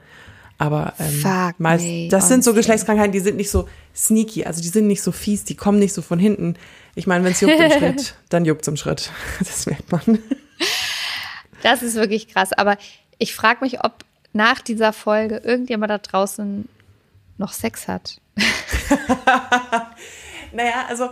[0.58, 4.60] Aber ähm, Fuck meist, me, das sind so Geschlechtskrankheiten, die sind nicht so sneaky, also
[4.60, 6.54] die sind nicht so fies, die kommen nicht so von hinten.
[6.96, 9.12] Ich meine, wenn es juckt im Schritt, dann juckt es im Schritt.
[9.38, 10.18] Das merkt man.
[11.62, 12.52] Das ist wirklich krass.
[12.52, 12.76] Aber
[13.18, 16.68] ich frage mich, ob nach dieser Folge irgendjemand da draußen
[17.38, 18.20] noch Sex hat.
[20.52, 21.08] naja, also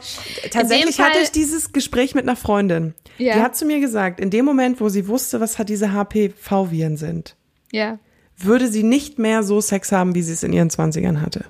[0.50, 2.94] tatsächlich hatte ich dieses Gespräch mit einer Freundin.
[3.16, 3.34] Ja.
[3.34, 7.36] Die hat zu mir gesagt, in dem Moment, wo sie wusste, was diese HPV-Viren sind,
[7.70, 8.00] ja
[8.36, 11.44] würde sie nicht mehr so Sex haben, wie sie es in ihren 20ern hatte.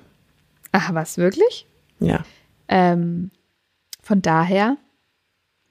[0.71, 1.67] Ach, was, wirklich?
[1.99, 2.23] Ja.
[2.67, 3.31] Ähm,
[4.01, 4.77] von daher,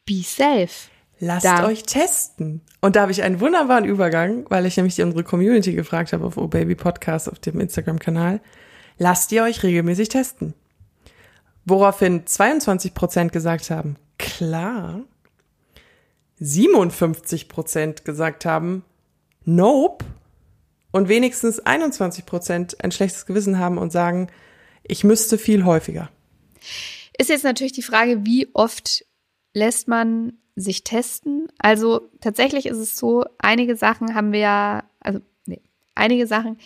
[0.04, 0.90] be safe.
[1.18, 1.66] Lasst da.
[1.66, 2.60] euch testen.
[2.82, 6.36] Und da habe ich einen wunderbaren Übergang, weil ich nämlich unsere Community gefragt habe auf
[6.36, 8.40] Oh Baby Podcast auf dem Instagram-Kanal.
[8.98, 10.52] Lasst ihr euch regelmäßig testen.
[11.64, 15.00] Woraufhin 22 Prozent gesagt haben, klar.
[16.38, 18.84] 57 Prozent gesagt haben,
[19.44, 20.04] nope
[20.96, 24.28] und wenigstens 21 Prozent ein schlechtes Gewissen haben und sagen,
[24.82, 26.08] ich müsste viel häufiger.
[27.18, 29.04] Ist jetzt natürlich die Frage, wie oft
[29.52, 31.48] lässt man sich testen?
[31.58, 35.60] Also tatsächlich ist es so, einige Sachen haben wir ja, also nee,
[35.94, 36.56] einige Sachen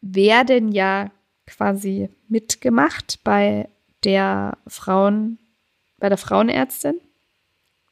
[0.00, 1.10] werden ja
[1.48, 3.68] quasi mitgemacht bei
[4.04, 5.40] der Frauen,
[5.98, 7.00] bei der Frauenärztin.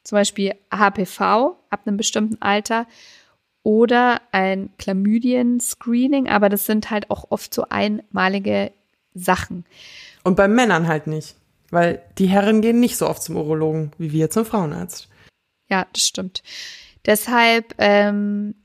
[0.05, 2.87] Zum Beispiel HPV ab einem bestimmten Alter
[3.63, 8.71] oder ein Chlamydien-Screening, aber das sind halt auch oft so einmalige
[9.13, 9.65] Sachen.
[10.23, 11.35] Und bei Männern halt nicht,
[11.69, 15.09] weil die Herren gehen nicht so oft zum Urologen wie wir zum Frauenarzt.
[15.69, 16.43] Ja, das stimmt.
[17.05, 18.55] Deshalb ähm,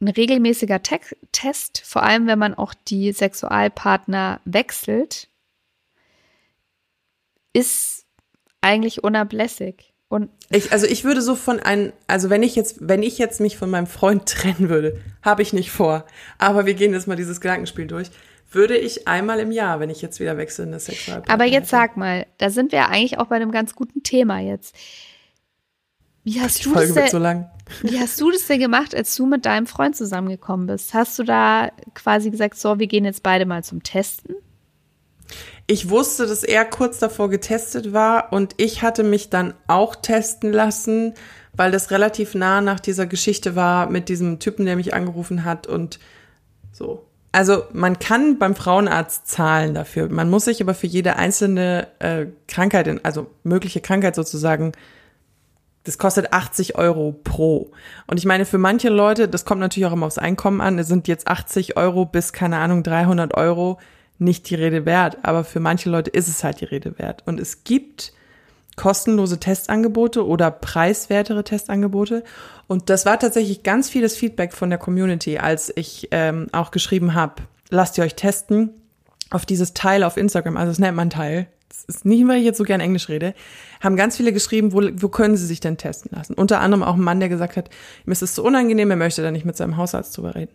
[0.00, 1.00] ein regelmäßiger Te
[1.32, 5.28] Test, vor allem wenn man auch die Sexualpartner wechselt,
[7.52, 8.06] ist
[8.60, 9.93] eigentlich unablässig.
[10.14, 13.40] Und ich, also ich würde so von einem, also wenn ich jetzt, wenn ich jetzt
[13.40, 16.04] mich von meinem Freund trennen würde, habe ich nicht vor.
[16.38, 18.12] Aber wir gehen jetzt mal dieses Gedankenspiel durch.
[18.52, 21.34] Würde ich einmal im Jahr, wenn ich jetzt wieder wechsle in das Sexualpartner.
[21.34, 24.76] Aber jetzt sag mal, da sind wir eigentlich auch bei einem ganz guten Thema jetzt.
[26.22, 27.18] Wie hast, du das denn, so
[27.82, 30.94] wie hast du das denn gemacht, als du mit deinem Freund zusammengekommen bist?
[30.94, 34.36] Hast du da quasi gesagt, so, wir gehen jetzt beide mal zum Testen?
[35.66, 40.52] Ich wusste, dass er kurz davor getestet war und ich hatte mich dann auch testen
[40.52, 41.14] lassen,
[41.54, 45.66] weil das relativ nah nach dieser Geschichte war mit diesem Typen, der mich angerufen hat
[45.66, 45.98] und
[46.72, 47.06] so.
[47.32, 50.08] Also man kann beim Frauenarzt zahlen dafür.
[50.08, 54.72] Man muss sich aber für jede einzelne äh, Krankheit, also mögliche Krankheit sozusagen,
[55.84, 57.70] das kostet 80 Euro pro.
[58.06, 60.88] Und ich meine, für manche Leute, das kommt natürlich auch immer aufs Einkommen an, es
[60.88, 63.78] sind jetzt 80 Euro bis, keine Ahnung, 300 Euro
[64.18, 65.18] nicht die Rede wert.
[65.22, 67.22] Aber für manche Leute ist es halt die Rede wert.
[67.26, 68.12] Und es gibt
[68.76, 72.24] kostenlose Testangebote oder preiswertere Testangebote.
[72.66, 77.14] Und das war tatsächlich ganz vieles Feedback von der Community, als ich ähm, auch geschrieben
[77.14, 78.70] habe, lasst ihr euch testen
[79.30, 82.44] auf dieses Teil auf Instagram, also das nennt man Teil, das ist nicht, weil ich
[82.44, 83.34] jetzt so gern Englisch rede,
[83.80, 86.34] haben ganz viele geschrieben, wo, wo können sie sich denn testen lassen.
[86.34, 87.68] Unter anderem auch ein Mann, der gesagt hat,
[88.06, 90.52] ihm ist es so unangenehm, er möchte da nicht mit seinem Hausarzt drüber reden.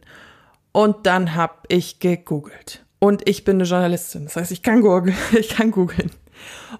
[0.72, 2.86] Und dann habe ich gegoogelt.
[3.00, 4.26] Und ich bin eine Journalistin.
[4.26, 5.16] Das heißt, ich kann googeln.
[5.40, 6.12] Ich kann googeln.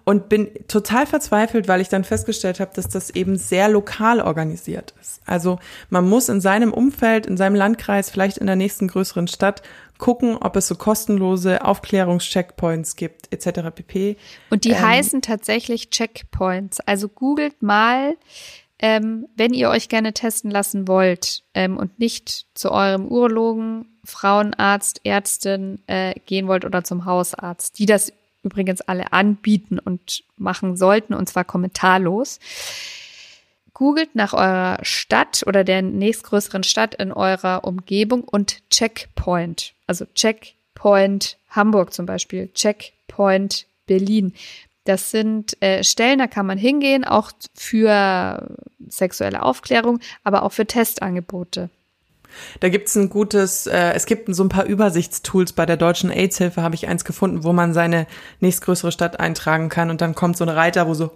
[0.06, 4.94] Und bin total verzweifelt, weil ich dann festgestellt habe, dass das eben sehr lokal organisiert
[5.02, 5.22] ist.
[5.26, 5.60] Also
[5.90, 9.62] man muss in seinem Umfeld, in seinem Landkreis, vielleicht in der nächsten größeren Stadt
[9.98, 13.70] gucken, ob es so kostenlose Aufklärungscheckpoints gibt, etc.
[13.76, 14.18] pp.
[14.50, 16.80] Und die ähm, heißen tatsächlich Checkpoints.
[16.80, 18.16] Also googelt mal,
[18.80, 25.02] ähm, wenn ihr euch gerne testen lassen wollt ähm, und nicht zu eurem Urologen, Frauenarzt,
[25.04, 28.12] Ärztin äh, gehen wollt oder zum Hausarzt, die das
[28.44, 32.40] übrigens alle anbieten und machen sollten, und zwar kommentarlos.
[33.74, 39.74] Googelt nach eurer Stadt oder der nächstgrößeren Stadt in eurer Umgebung und Checkpoint.
[39.88, 44.34] Also Checkpoint Hamburg zum Beispiel, Checkpoint Berlin.
[44.84, 48.58] Das sind äh, Stellen, da kann man hingehen, auch für
[48.88, 51.70] sexuelle Aufklärung, aber auch für Testangebote.
[52.60, 56.62] Da gibt's ein gutes, äh, es gibt so ein paar Übersichtstools bei der deutschen AIDS-Hilfe,
[56.62, 58.08] habe ich eins gefunden, wo man seine
[58.40, 61.12] nächstgrößere Stadt eintragen kann und dann kommt so ein Reiter, wo so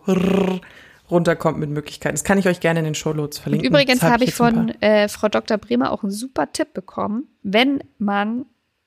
[1.10, 2.16] runterkommt mit Möglichkeiten.
[2.16, 3.68] Das kann ich euch gerne in den Shownotes verlinken.
[3.68, 5.58] Und übrigens habe ich von äh, Frau Dr.
[5.58, 8.46] Bremer auch einen super Tipp bekommen, wenn man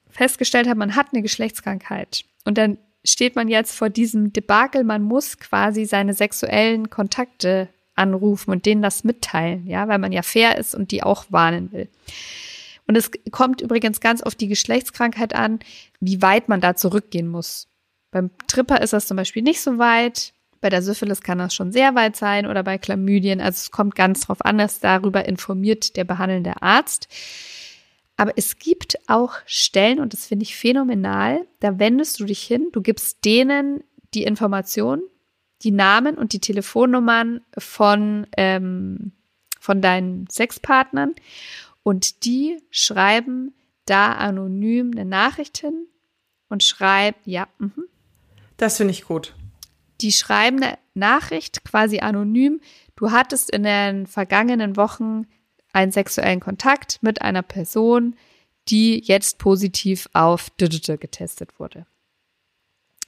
[0.08, 5.02] festgestellt hat, man hat eine Geschlechtskrankheit und dann steht man jetzt vor diesem Debakel, man
[5.02, 10.58] muss quasi seine sexuellen Kontakte anrufen und denen das mitteilen, ja, weil man ja fair
[10.58, 11.88] ist und die auch warnen will.
[12.86, 15.58] Und es kommt übrigens ganz auf die Geschlechtskrankheit an,
[16.00, 17.68] wie weit man da zurückgehen muss.
[18.12, 20.32] Beim Tripper ist das zum Beispiel nicht so weit.
[20.60, 23.40] Bei der Syphilis kann das schon sehr weit sein oder bei Chlamydien.
[23.40, 27.08] Also es kommt ganz drauf an, dass darüber informiert der behandelnde Arzt.
[28.16, 32.68] Aber es gibt auch Stellen, und das finde ich phänomenal, da wendest du dich hin,
[32.72, 33.84] du gibst denen
[34.14, 35.02] die Information,
[35.62, 39.12] die Namen und die Telefonnummern von, ähm,
[39.58, 41.14] von deinen Sexpartnern
[41.82, 43.54] und die schreiben
[43.84, 45.86] da anonym eine Nachricht hin
[46.48, 47.70] und schreiben, ja, mh.
[48.56, 49.34] Das finde ich gut.
[50.00, 52.60] Die schreiben eine Nachricht quasi anonym.
[52.96, 55.26] Du hattest in den vergangenen Wochen
[55.72, 58.16] einen sexuellen Kontakt mit einer Person,
[58.68, 60.50] die jetzt positiv auf
[60.98, 61.86] getestet wurde.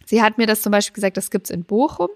[0.04, 2.10] Sie hat mir das zum Beispiel gesagt, das gibt's in Bochum.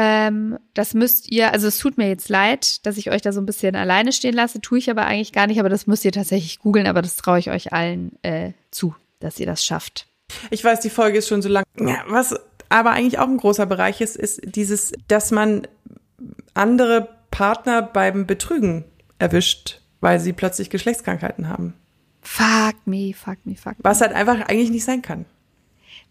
[0.00, 3.40] Ähm, das müsst ihr, also es tut mir jetzt leid, dass ich euch da so
[3.40, 6.12] ein bisschen alleine stehen lasse, tue ich aber eigentlich gar nicht, aber das müsst ihr
[6.12, 10.06] tatsächlich googeln, aber das traue ich euch allen äh, zu, dass ihr das schafft.
[10.50, 11.64] Ich weiß, die Folge ist schon so lang.
[11.80, 12.36] Ja, was
[12.68, 15.66] aber eigentlich auch ein großer Bereich ist, ist dieses, dass man
[16.54, 18.84] andere Partner beim Betrügen
[19.18, 21.74] erwischt, weil sie plötzlich Geschlechtskrankheiten haben.
[22.22, 23.82] Fuck me, fuck me, fuck me.
[23.82, 25.24] Was halt einfach eigentlich nicht sein kann.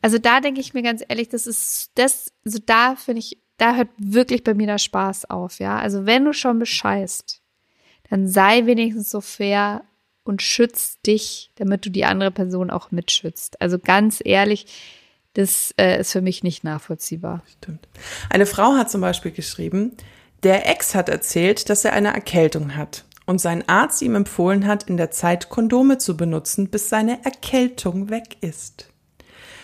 [0.02, 3.76] Also da denke ich mir ganz ehrlich, das ist das, also da finde ich da
[3.76, 5.78] hört wirklich bei mir der Spaß auf, ja.
[5.78, 7.42] Also wenn du schon bescheißt,
[8.10, 9.84] dann sei wenigstens so fair
[10.24, 13.62] und schütz dich, damit du die andere Person auch mitschützt.
[13.62, 14.68] Also ganz ehrlich,
[15.34, 17.44] das äh, ist für mich nicht nachvollziehbar.
[17.58, 17.88] Stimmt.
[18.30, 19.96] Eine Frau hat zum Beispiel geschrieben,
[20.44, 24.84] der Ex hat erzählt, dass er eine Erkältung hat und sein Arzt ihm empfohlen hat,
[24.84, 28.90] in der Zeit Kondome zu benutzen, bis seine Erkältung weg ist.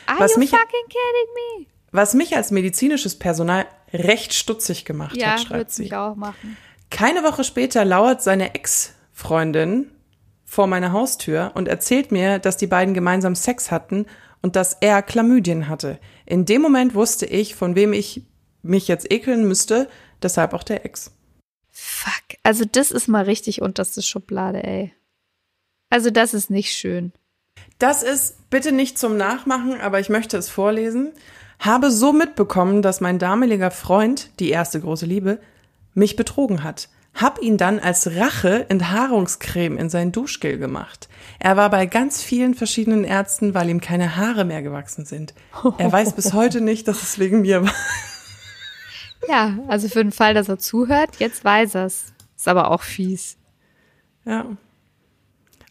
[0.05, 1.65] Are Was you mich, fucking kidding me?
[1.91, 5.83] Was mich als medizinisches Personal recht stutzig gemacht ja, hat, schreibt sie.
[5.83, 6.57] Mich auch machen.
[6.89, 9.91] Keine Woche später lauert seine Ex-Freundin
[10.45, 14.05] vor meiner Haustür und erzählt mir, dass die beiden gemeinsam Sex hatten
[14.41, 15.99] und dass er Chlamydien hatte.
[16.25, 18.23] In dem Moment wusste ich, von wem ich
[18.61, 19.89] mich jetzt ekeln müsste,
[20.21, 21.11] deshalb auch der Ex.
[21.71, 24.93] Fuck, also das ist mal richtig unterste Schublade, ey.
[25.89, 27.13] Also das ist nicht schön.
[27.79, 31.13] Das ist bitte nicht zum Nachmachen, aber ich möchte es vorlesen
[31.59, 35.39] habe so mitbekommen, dass mein damaliger Freund, die erste große Liebe,
[35.93, 36.89] mich betrogen hat.
[37.13, 41.09] hab ihn dann als Rache Enthaarungscreme in sein Duschgel gemacht.
[41.37, 45.35] Er war bei ganz vielen verschiedenen Ärzten, weil ihm keine Haare mehr gewachsen sind.
[45.77, 47.73] Er weiß bis heute nicht, dass es wegen mir war.
[49.27, 52.13] Ja, also für den Fall, dass er zuhört, jetzt weiß er's.
[52.35, 53.37] Ist aber auch fies.
[54.25, 54.45] Ja.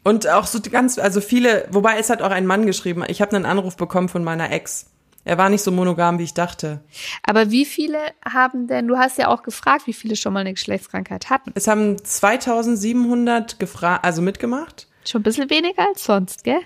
[0.04, 3.36] Und auch so ganz, also viele, wobei es hat auch ein Mann geschrieben, ich habe
[3.36, 4.86] einen Anruf bekommen von meiner Ex.
[5.24, 6.80] Er war nicht so monogam, wie ich dachte.
[7.22, 10.54] Aber wie viele haben denn, du hast ja auch gefragt, wie viele schon mal eine
[10.54, 11.52] Geschlechtskrankheit hatten.
[11.54, 14.88] Es haben 2700 gefragt, also mitgemacht.
[15.04, 16.60] Schon ein bisschen weniger als sonst, gell?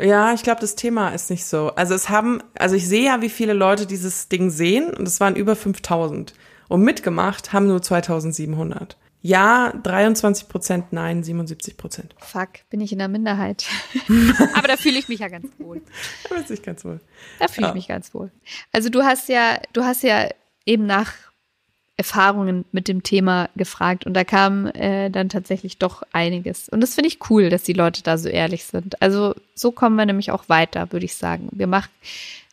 [0.00, 1.72] Ja, ich glaube, das Thema ist nicht so.
[1.74, 5.18] Also es haben, also ich sehe ja, wie viele Leute dieses Ding sehen und es
[5.18, 6.34] waren über 5000.
[6.68, 8.97] Und mitgemacht haben nur 2700.
[9.20, 12.14] Ja, 23 Prozent, nein, 77 Prozent.
[12.18, 13.66] Fuck, bin ich in der Minderheit.
[14.54, 15.82] Aber da fühle ich mich ja ganz wohl.
[16.22, 17.00] Da fühle ich ganz wohl.
[17.38, 17.74] Da fühle ich ja.
[17.74, 18.30] mich ganz wohl.
[18.72, 20.28] Also du hast ja, du hast ja
[20.66, 21.12] eben nach
[21.96, 26.68] Erfahrungen mit dem Thema gefragt und da kam äh, dann tatsächlich doch einiges.
[26.68, 29.02] Und das finde ich cool, dass die Leute da so ehrlich sind.
[29.02, 31.48] Also so kommen wir nämlich auch weiter, würde ich sagen.
[31.50, 31.90] Wir machen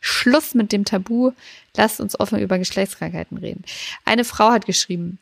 [0.00, 1.30] Schluss mit dem Tabu.
[1.76, 3.62] Lasst uns offen über Geschlechtskrankheiten reden.
[4.04, 5.20] Eine Frau hat geschrieben,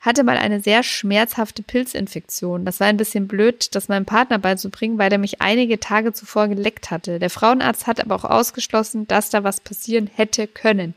[0.00, 2.64] hatte mal eine sehr schmerzhafte Pilzinfektion.
[2.64, 6.48] Das war ein bisschen blöd, das meinem Partner beizubringen, weil er mich einige Tage zuvor
[6.48, 7.18] geleckt hatte.
[7.18, 10.94] Der Frauenarzt hat aber auch ausgeschlossen, dass da was passieren hätte können.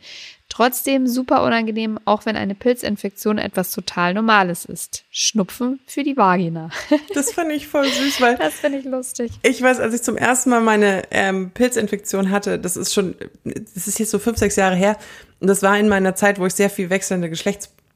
[0.48, 5.04] Trotzdem super unangenehm, auch wenn eine Pilzinfektion etwas total Normales ist.
[5.10, 6.70] Schnupfen für die Vagina.
[7.16, 8.38] Das finde ich voll süß, weil.
[8.38, 9.32] Das finde ich lustig.
[9.42, 13.88] Ich weiß, als ich zum ersten Mal meine ähm, Pilzinfektion hatte, das ist schon, das
[13.88, 14.98] ist jetzt so fünf, sechs Jahre her.
[15.40, 17.30] Und das war in meiner Zeit, wo ich sehr viel wechselnde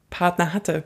[0.08, 0.84] Geschlechtspartner hatte.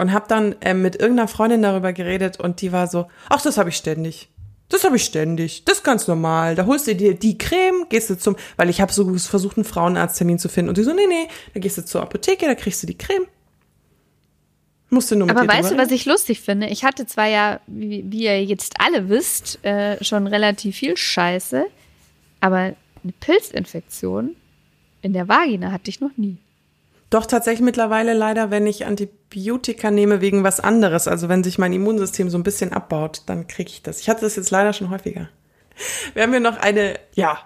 [0.00, 3.58] Und habe dann ähm, mit irgendeiner Freundin darüber geredet und die war so, ach, das
[3.58, 4.28] habe ich ständig.
[4.68, 5.64] Das habe ich ständig.
[5.64, 6.54] Das ist ganz normal.
[6.54, 9.64] Da holst du dir die Creme, gehst du zum, weil ich habe so versucht, einen
[9.64, 10.68] Frauenarzttermin zu finden.
[10.68, 13.26] Und die so, nee, nee, da gehst du zur Apotheke, da kriegst du die Creme.
[14.90, 16.68] Musst du nur mit Aber weißt du, was ich lustig finde?
[16.68, 21.66] Ich hatte zwar ja, wie, wie ihr jetzt alle wisst, äh, schon relativ viel Scheiße,
[22.40, 24.36] aber eine Pilzinfektion
[25.02, 26.38] in der Vagina hatte ich noch nie.
[27.10, 31.72] Doch tatsächlich mittlerweile leider, wenn ich Antibiotika nehme wegen was anderes, also wenn sich mein
[31.72, 34.00] Immunsystem so ein bisschen abbaut, dann kriege ich das.
[34.00, 35.28] Ich hatte das jetzt leider schon häufiger.
[36.12, 37.38] Wir haben hier noch eine, ja,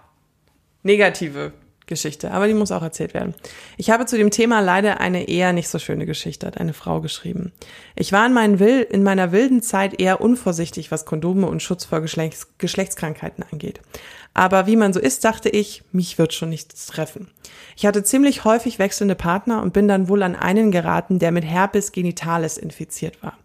[0.83, 1.53] negative
[1.93, 3.35] Geschichte, aber die muss auch erzählt werden.
[3.77, 7.01] Ich habe zu dem Thema leider eine eher nicht so schöne Geschichte, hat eine Frau
[7.01, 7.53] geschrieben.
[7.95, 11.85] Ich war in, meinen Will in meiner wilden Zeit eher unvorsichtig, was Kondome und Schutz
[11.85, 13.81] vor Geschlechts Geschlechtskrankheiten angeht.
[14.35, 17.29] Aber wie man so ist, dachte ich, mich wird schon nichts treffen.
[17.77, 21.45] Ich hatte ziemlich häufig wechselnde Partner und bin dann wohl an einen geraten, der mit
[21.45, 23.37] Herpes genitalis infiziert war.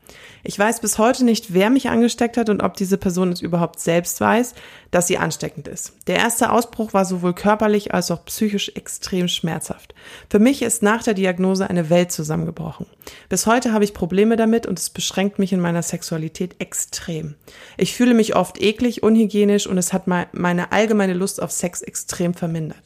[0.43, 3.79] Ich weiß bis heute nicht, wer mich angesteckt hat und ob diese Person es überhaupt
[3.79, 4.53] selbst weiß,
[4.91, 5.93] dass sie ansteckend ist.
[6.07, 9.93] Der erste Ausbruch war sowohl körperlich als auch psychisch extrem schmerzhaft.
[10.29, 12.85] Für mich ist nach der Diagnose eine Welt zusammengebrochen.
[13.29, 17.35] Bis heute habe ich Probleme damit und es beschränkt mich in meiner Sexualität extrem.
[17.77, 22.33] Ich fühle mich oft eklig, unhygienisch und es hat meine allgemeine Lust auf Sex extrem
[22.33, 22.81] vermindert.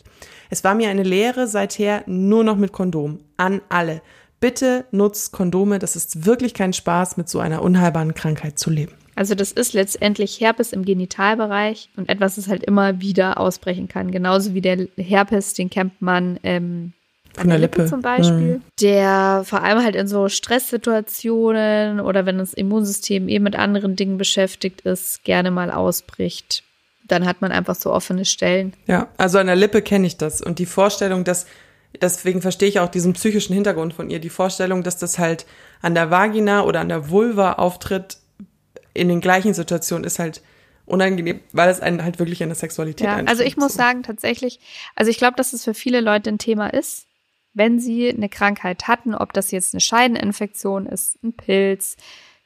[0.49, 3.19] Es war mir eine Lehre seither nur noch mit Kondom.
[3.37, 4.01] An alle.
[4.41, 5.79] Bitte nutzt Kondome.
[5.79, 8.91] Das ist wirklich kein Spaß, mit so einer unheilbaren Krankheit zu leben.
[9.15, 14.11] Also das ist letztendlich Herpes im Genitalbereich und etwas, das halt immer wieder ausbrechen kann.
[14.11, 16.91] Genauso wie der Herpes, den kennt man ähm,
[17.37, 17.77] an der, der Lippe.
[17.83, 17.89] Lippe.
[17.89, 18.61] zum Beispiel, mhm.
[18.81, 24.17] der vor allem halt in so Stresssituationen oder wenn das Immunsystem eben mit anderen Dingen
[24.17, 26.63] beschäftigt ist, gerne mal ausbricht
[27.11, 28.73] dann hat man einfach so offene Stellen.
[28.87, 30.41] Ja, also an der Lippe kenne ich das.
[30.41, 31.45] Und die Vorstellung, dass,
[31.99, 35.45] deswegen verstehe ich auch diesen psychischen Hintergrund von ihr, die Vorstellung, dass das halt
[35.81, 38.17] an der Vagina oder an der Vulva auftritt,
[38.93, 40.41] in den gleichen Situationen ist halt
[40.85, 43.77] unangenehm, weil es einen halt wirklich an der Sexualität Ja, also ich muss so.
[43.77, 44.59] sagen, tatsächlich,
[44.95, 47.07] also ich glaube, dass es für viele Leute ein Thema ist,
[47.53, 51.97] wenn sie eine Krankheit hatten, ob das jetzt eine Scheideninfektion ist, ein Pilz,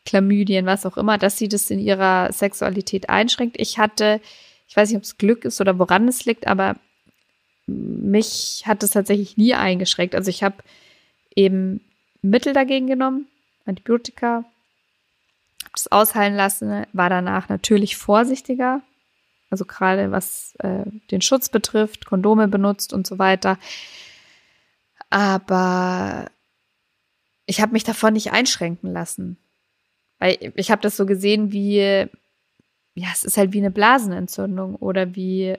[0.05, 3.55] Chlamydien, was auch immer, dass sie das in ihrer Sexualität einschränkt.
[3.59, 4.21] Ich hatte
[4.67, 6.75] ich weiß nicht, ob es Glück ist oder woran es liegt, aber
[7.67, 10.15] mich hat es tatsächlich nie eingeschränkt.
[10.15, 10.57] Also ich habe
[11.35, 11.81] eben
[12.21, 13.27] Mittel dagegen genommen,
[13.65, 14.45] Antibiotika,
[15.63, 18.81] habe es ausheilen lassen, war danach natürlich vorsichtiger.
[19.49, 23.57] Also gerade was äh, den Schutz betrifft, Kondome benutzt und so weiter.
[25.09, 26.29] Aber
[27.45, 29.37] ich habe mich davon nicht einschränken lassen.
[30.19, 32.07] Weil ich habe das so gesehen wie
[32.95, 35.57] ja, es ist halt wie eine Blasenentzündung oder wie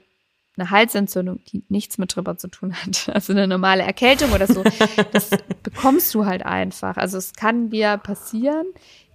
[0.58, 3.08] eine Halsentzündung, die nichts mit Tripper zu tun hat.
[3.14, 4.64] Also eine normale Erkältung oder so.
[5.12, 5.30] Das
[5.62, 6.96] bekommst du halt einfach.
[6.96, 8.66] Also es kann dir passieren,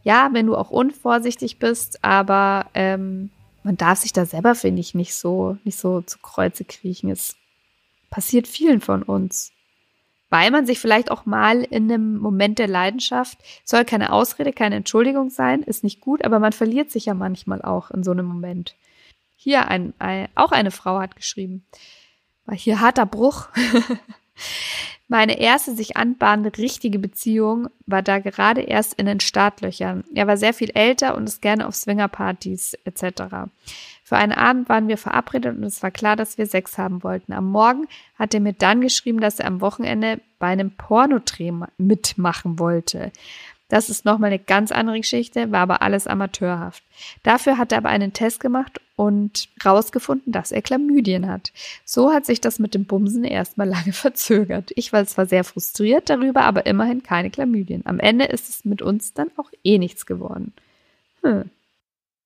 [0.03, 3.29] ja, wenn du auch unvorsichtig bist, aber ähm,
[3.63, 7.09] man darf sich da selber, finde ich, nicht so, nicht so zu Kreuze kriechen.
[7.11, 7.35] Es
[8.09, 9.51] passiert vielen von uns.
[10.29, 14.75] weil man sich vielleicht auch mal in einem Moment der Leidenschaft, soll keine Ausrede, keine
[14.75, 18.25] Entschuldigung sein, ist nicht gut, aber man verliert sich ja manchmal auch in so einem
[18.27, 18.75] Moment.
[19.43, 21.65] Hier ein, ein auch eine Frau hat geschrieben,
[22.45, 23.47] war hier harter Bruch.
[25.07, 30.03] Meine erste sich anbahnende richtige Beziehung war da gerade erst in den Startlöchern.
[30.13, 33.49] Er war sehr viel älter und ist gerne auf Swingerpartys etc.
[34.03, 37.33] Für einen Abend waren wir verabredet und es war klar, dass wir Sex haben wollten.
[37.33, 37.87] Am Morgen
[38.19, 43.11] hat er mir dann geschrieben, dass er am Wochenende bei einem Pornodreh mitmachen wollte.
[43.71, 46.83] Das ist nochmal eine ganz andere Geschichte, war aber alles amateurhaft.
[47.23, 51.53] Dafür hat er aber einen Test gemacht und rausgefunden, dass er Chlamydien hat.
[51.85, 54.71] So hat sich das mit dem Bumsen erstmal lange verzögert.
[54.75, 57.83] Ich war zwar sehr frustriert darüber, aber immerhin keine Chlamydien.
[57.85, 60.51] Am Ende ist es mit uns dann auch eh nichts geworden.
[61.23, 61.49] Hm.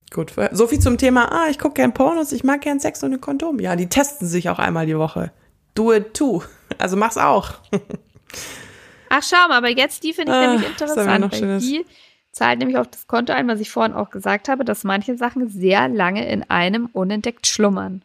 [0.09, 3.13] Gut, so viel zum Thema, ah, ich gucke gern Pornos, ich mag gern Sex und
[3.13, 3.59] ein Kondom.
[3.59, 5.31] Ja, die testen sich auch einmal die Woche.
[5.75, 6.41] Do it too.
[6.79, 7.53] Also mach's auch.
[9.09, 11.85] Ach, schau mal, aber jetzt die finde ich ah, nämlich interessant, weil die
[12.31, 15.47] zahlt nämlich auf das Konto ein, was ich vorhin auch gesagt habe, dass manche Sachen
[15.47, 18.03] sehr lange in einem unentdeckt schlummern.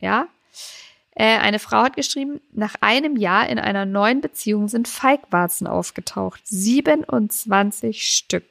[0.00, 0.28] Ja?
[1.12, 6.40] Äh, eine Frau hat geschrieben, nach einem Jahr in einer neuen Beziehung sind Feigwarzen aufgetaucht.
[6.44, 8.44] 27 Stück.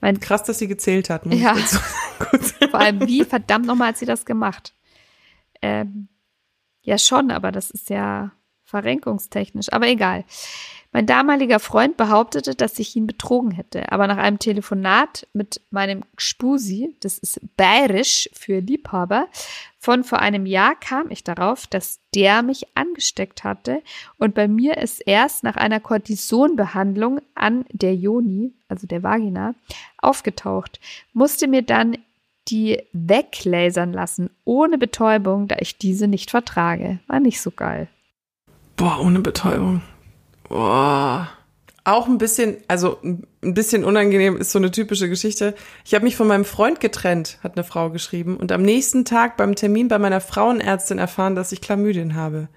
[0.00, 1.24] Mein, Krass, dass sie gezählt hat.
[1.26, 1.54] Ja.
[2.70, 4.74] Vor allem, wie verdammt nochmal hat sie das gemacht?
[5.62, 6.08] Ähm,
[6.82, 8.32] ja, schon, aber das ist ja
[8.64, 10.24] verrenkungstechnisch, aber egal.
[10.92, 16.04] Mein damaliger Freund behauptete, dass ich ihn betrogen hätte, aber nach einem Telefonat mit meinem
[16.16, 19.26] Spusi, das ist bayerisch für Liebhaber,
[19.80, 23.82] von vor einem Jahr kam ich darauf, dass der mich angesteckt hatte
[24.18, 29.56] und bei mir ist erst nach einer Cortisonbehandlung an der Joni, also der Vagina,
[29.98, 30.78] aufgetaucht,
[31.12, 31.98] musste mir dann
[32.48, 37.00] die weglasern lassen, ohne Betäubung, da ich diese nicht vertrage.
[37.06, 37.88] War nicht so geil.
[38.76, 39.82] Boah, ohne Betäubung.
[40.48, 41.28] Boah.
[41.86, 45.54] Auch ein bisschen, also ein bisschen unangenehm ist so eine typische Geschichte.
[45.84, 49.36] Ich habe mich von meinem Freund getrennt, hat eine Frau geschrieben, und am nächsten Tag
[49.36, 52.48] beim Termin bei meiner Frauenärztin erfahren, dass ich Chlamydien habe.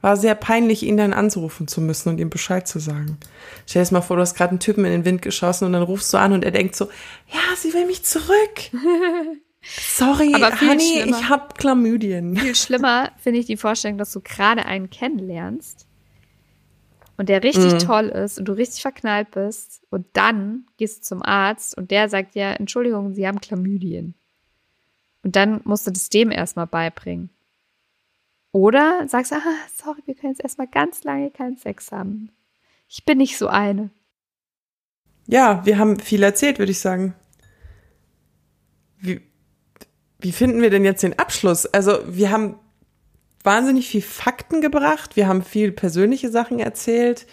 [0.00, 3.18] War sehr peinlich, ihn dann anzurufen zu müssen und ihm Bescheid zu sagen.
[3.66, 5.82] Stell dir mal vor, du hast gerade einen Typen in den Wind geschossen und dann
[5.82, 6.84] rufst du an und er denkt so,
[7.26, 8.70] ja, sie will mich zurück.
[9.76, 12.36] Sorry, Aber Honey, ich hab Chlamydien.
[12.36, 15.86] Viel schlimmer finde ich die Vorstellung, dass du gerade einen kennenlernst
[17.18, 17.78] und der richtig mhm.
[17.80, 22.08] toll ist und du richtig verknallt bist und dann gehst du zum Arzt und der
[22.08, 24.14] sagt ja, Entschuldigung, Sie haben Chlamydien.
[25.22, 27.28] Und dann musst du das dem erstmal beibringen.
[28.52, 32.30] Oder sagst du, ah, sorry, wir können jetzt erstmal ganz lange keinen Sex haben.
[32.88, 33.90] Ich bin nicht so eine.
[35.26, 37.14] Ja, wir haben viel erzählt, würde ich sagen.
[39.00, 39.20] Wie,
[40.18, 41.66] wie finden wir denn jetzt den Abschluss?
[41.66, 42.56] Also, wir haben
[43.44, 47.26] wahnsinnig viel Fakten gebracht, wir haben viel persönliche Sachen erzählt.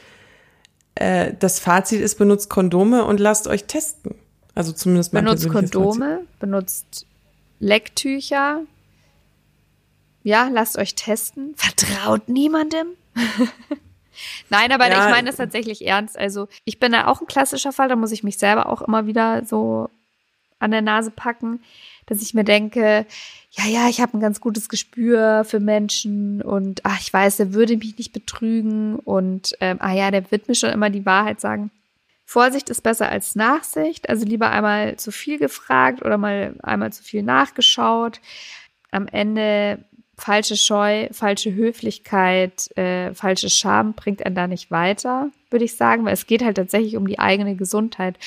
[0.95, 4.15] Äh, das Fazit ist, benutzt Kondome und lasst euch testen.
[4.53, 6.39] Also zumindest mein Benutzt Kondome, Fazit.
[6.39, 7.05] benutzt
[7.59, 8.61] Lecktücher.
[10.23, 11.53] Ja, lasst euch testen.
[11.55, 12.87] Vertraut niemandem.
[14.49, 15.05] Nein, aber ja.
[15.05, 16.17] ich meine das tatsächlich ernst.
[16.17, 19.05] Also ich bin da auch ein klassischer Fall, da muss ich mich selber auch immer
[19.07, 19.89] wieder so
[20.59, 21.59] an der Nase packen
[22.05, 23.05] dass ich mir denke,
[23.51, 27.53] ja, ja, ich habe ein ganz gutes Gespür für Menschen und ach, ich weiß, der
[27.53, 31.39] würde mich nicht betrügen und ähm, ah ja, der wird mir schon immer die Wahrheit
[31.39, 31.71] sagen.
[32.25, 37.03] Vorsicht ist besser als Nachsicht, also lieber einmal zu viel gefragt oder mal einmal zu
[37.03, 38.19] viel nachgeschaut.
[38.91, 39.79] Am Ende
[40.17, 46.05] falsche Scheu, falsche Höflichkeit, äh, falsche Scham bringt einen da nicht weiter, würde ich sagen,
[46.05, 48.17] weil es geht halt tatsächlich um die eigene Gesundheit.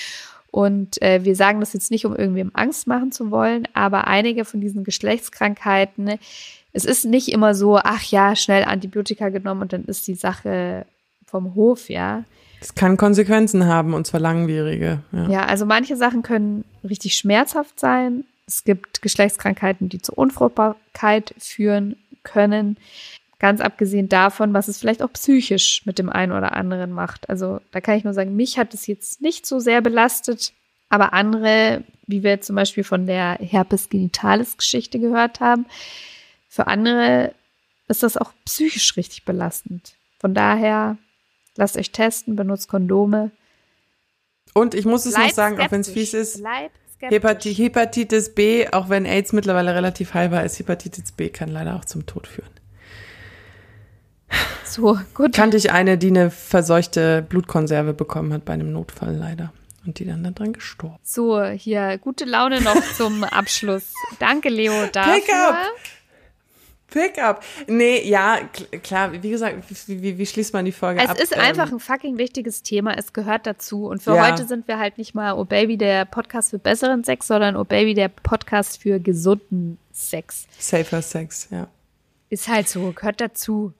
[0.50, 4.44] Und äh, wir sagen das jetzt nicht, um irgendwem Angst machen zu wollen, aber einige
[4.44, 6.18] von diesen Geschlechtskrankheiten,
[6.72, 10.86] es ist nicht immer so, ach ja, schnell Antibiotika genommen und dann ist die Sache
[11.26, 12.24] vom Hof, ja.
[12.60, 15.00] Es kann Konsequenzen haben und zwar langwierige.
[15.12, 15.28] Ja.
[15.28, 18.24] ja, also manche Sachen können richtig schmerzhaft sein.
[18.46, 22.76] Es gibt Geschlechtskrankheiten, die zur Unfruchtbarkeit führen können.
[23.38, 27.30] Ganz abgesehen davon, was es vielleicht auch psychisch mit dem einen oder anderen macht.
[27.30, 30.52] Also da kann ich nur sagen, mich hat es jetzt nicht so sehr belastet,
[30.88, 35.66] aber andere, wie wir zum Beispiel von der Herpes genitalis Geschichte gehört haben,
[36.48, 37.32] für andere
[37.86, 39.94] ist das auch psychisch richtig belastend.
[40.18, 40.96] Von daher,
[41.56, 43.30] lasst euch testen, benutzt Kondome.
[44.52, 45.66] Und ich muss es Bleib noch sagen, skeptisch.
[45.68, 46.42] auch wenn es fies ist,
[47.00, 51.84] Hepati Hepatitis B, auch wenn AIDS mittlerweile relativ heilbar ist, Hepatitis B kann leider auch
[51.84, 52.50] zum Tod führen.
[54.64, 55.32] So, gut.
[55.32, 59.50] Kannte ich eine, die eine verseuchte Blutkonserve bekommen hat bei einem Notfall leider.
[59.86, 60.98] Und die dann da dran gestorben.
[61.02, 63.94] So, hier, gute Laune noch zum Abschluss.
[64.18, 65.14] Danke, Leo, dafür.
[65.14, 65.56] Pick up.
[66.90, 67.42] Pickup.
[67.66, 68.40] Nee, ja,
[68.82, 69.56] klar, wie gesagt,
[69.86, 71.16] wie, wie, wie, schließt man die Folge es ab?
[71.18, 73.86] Es ist einfach ähm, ein fucking wichtiges Thema, es gehört dazu.
[73.86, 74.26] Und für ja.
[74.26, 77.64] heute sind wir halt nicht mal Oh Baby, der Podcast für besseren Sex, sondern Oh
[77.64, 80.46] Baby, der Podcast für gesunden Sex.
[80.58, 81.68] Safer Sex, ja.
[82.30, 83.74] Ist halt so, gehört dazu.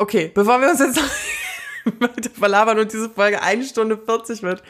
[0.00, 0.96] Okay, bevor wir uns jetzt
[2.00, 4.62] weiter verlabern und diese Folge eine Stunde 40 wird.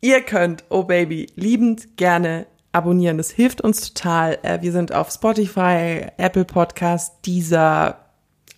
[0.00, 3.18] Ihr könnt Oh Baby liebend gerne abonnieren.
[3.18, 4.38] Das hilft uns total.
[4.42, 8.04] Äh, wir sind auf Spotify, Apple Podcast, dieser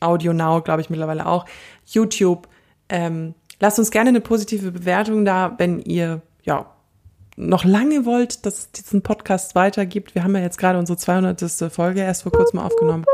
[0.01, 1.47] Audio Now, glaube ich mittlerweile auch,
[1.87, 2.49] YouTube.
[2.91, 6.75] Ähm, lasst uns gerne eine positive Bewertung da, wenn ihr ja
[7.37, 10.15] noch lange wollt, dass es diesen Podcast weitergibt.
[10.15, 11.73] Wir haben ja jetzt gerade unsere 200.
[11.73, 13.07] Folge erst vor kurzem aufgenommen.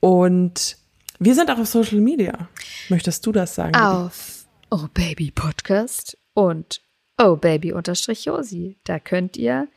[0.00, 0.81] Und
[1.24, 2.48] wir sind auch auf Social Media.
[2.88, 3.74] Möchtest du das sagen?
[3.76, 6.80] Auf Oh Baby Podcast und
[7.18, 8.78] Oh Baby unterstrich Josi.
[8.84, 9.68] Da könnt ihr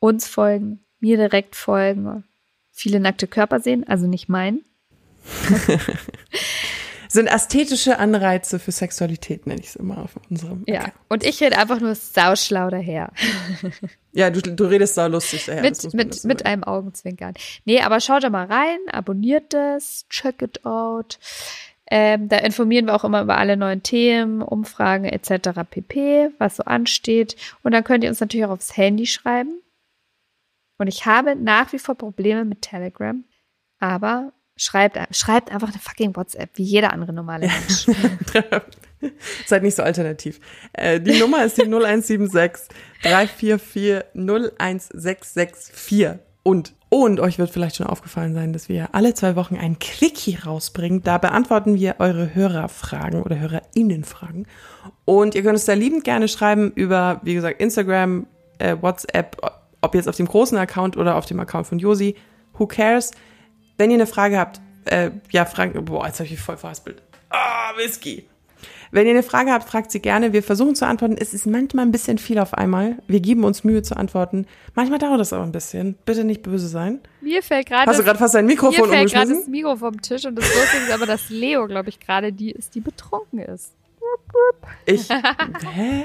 [0.00, 2.24] uns folgen, mir direkt folgen,
[2.72, 4.64] viele nackte Körper sehen, also nicht meinen.
[7.16, 10.64] Sind ästhetische Anreize für Sexualität, nenne ich es immer auf unserem.
[10.66, 10.92] Ja, okay.
[11.08, 13.10] und ich rede einfach nur sauschlau daher.
[14.12, 15.62] ja, du, du redest sau lustig daher.
[15.62, 17.32] mit mit, mit einem Augenzwinkern.
[17.64, 21.18] Nee, aber schaut da mal rein, abonniert das, check it out.
[21.90, 25.60] Ähm, da informieren wir auch immer über alle neuen Themen, Umfragen etc.
[25.70, 27.34] pp, was so ansteht.
[27.62, 29.62] Und dann könnt ihr uns natürlich auch aufs Handy schreiben.
[30.76, 33.24] Und ich habe nach wie vor Probleme mit Telegram,
[33.78, 37.86] aber schreibt, schreibt einfach eine fucking WhatsApp, wie jeder andere normale Mensch.
[39.46, 40.40] Seid nicht so alternativ.
[40.72, 46.20] Äh, die Nummer ist die 0176 344 01664.
[46.42, 50.36] Und und euch wird vielleicht schon aufgefallen sein, dass wir alle zwei Wochen ein Quickie
[50.36, 51.02] rausbringen.
[51.02, 54.46] Da beantworten wir eure Hörerfragen oder Hörerinnenfragen.
[55.04, 58.28] Und ihr könnt es da liebend gerne schreiben über, wie gesagt, Instagram,
[58.58, 59.36] äh, WhatsApp,
[59.80, 62.14] ob jetzt auf dem großen Account oder auf dem Account von Josi.
[62.56, 63.10] Who cares?
[63.78, 67.02] Wenn ihr eine Frage habt, äh, ja, Frank, boah, jetzt habe ich mich voll verhaspelt.
[67.30, 68.26] Ah, Whisky.
[68.90, 70.32] Wenn ihr eine Frage habt, fragt sie gerne.
[70.32, 71.16] Wir versuchen zu antworten.
[71.18, 72.96] Es ist manchmal ein bisschen viel auf einmal.
[73.08, 74.46] Wir geben uns Mühe zu antworten.
[74.74, 75.96] Manchmal dauert es aber ein bisschen.
[76.04, 77.00] Bitte nicht böse sein.
[77.20, 77.90] Mir fällt gerade.
[77.90, 80.46] Hast du gerade fast dein Mikrofon Mir fällt gerade das Mikro vom Tisch und das
[80.46, 83.74] Lustige ist aber, dass Leo, glaube ich, gerade die ist, die betrunken ist.
[84.86, 85.08] Ich.
[85.10, 86.04] Hä?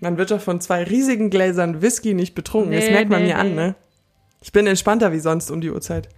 [0.00, 2.70] Man wird doch von zwei riesigen Gläsern Whisky nicht betrunken.
[2.70, 3.40] Nee, das merkt man nee, mir nee.
[3.40, 3.74] an, ne?
[4.42, 6.08] Ich bin entspannter wie sonst um die Uhrzeit.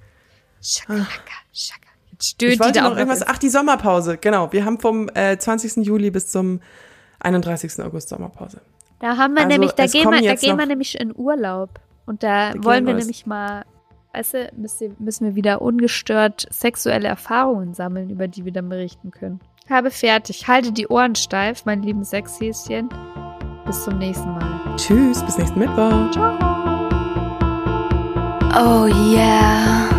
[0.64, 1.06] Schaka,
[1.52, 1.80] schaka.
[2.20, 3.26] Stöhnt ich wollte noch irgendwas.
[3.26, 4.16] Ach, die Sommerpause.
[4.16, 4.52] Genau.
[4.52, 5.84] Wir haben vom äh, 20.
[5.84, 6.60] Juli bis zum
[7.20, 7.82] 31.
[7.82, 8.60] August Sommerpause.
[9.00, 11.80] Da haben wir also, nämlich, da gehen, wir, da gehen wir nämlich in Urlaub.
[12.06, 13.64] Und da, da wollen wir nämlich mal,
[14.14, 19.10] weißt du, müssen, müssen wir wieder ungestört sexuelle Erfahrungen sammeln, über die wir dann berichten
[19.10, 19.40] können.
[19.68, 20.46] Habe fertig.
[20.48, 22.88] Halte die Ohren steif, mein lieben Sexhäschen.
[23.66, 24.76] Bis zum nächsten Mal.
[24.76, 26.10] Tschüss, bis nächsten Mittwoch.
[26.12, 26.54] Ciao.
[28.56, 29.93] Oh yeah.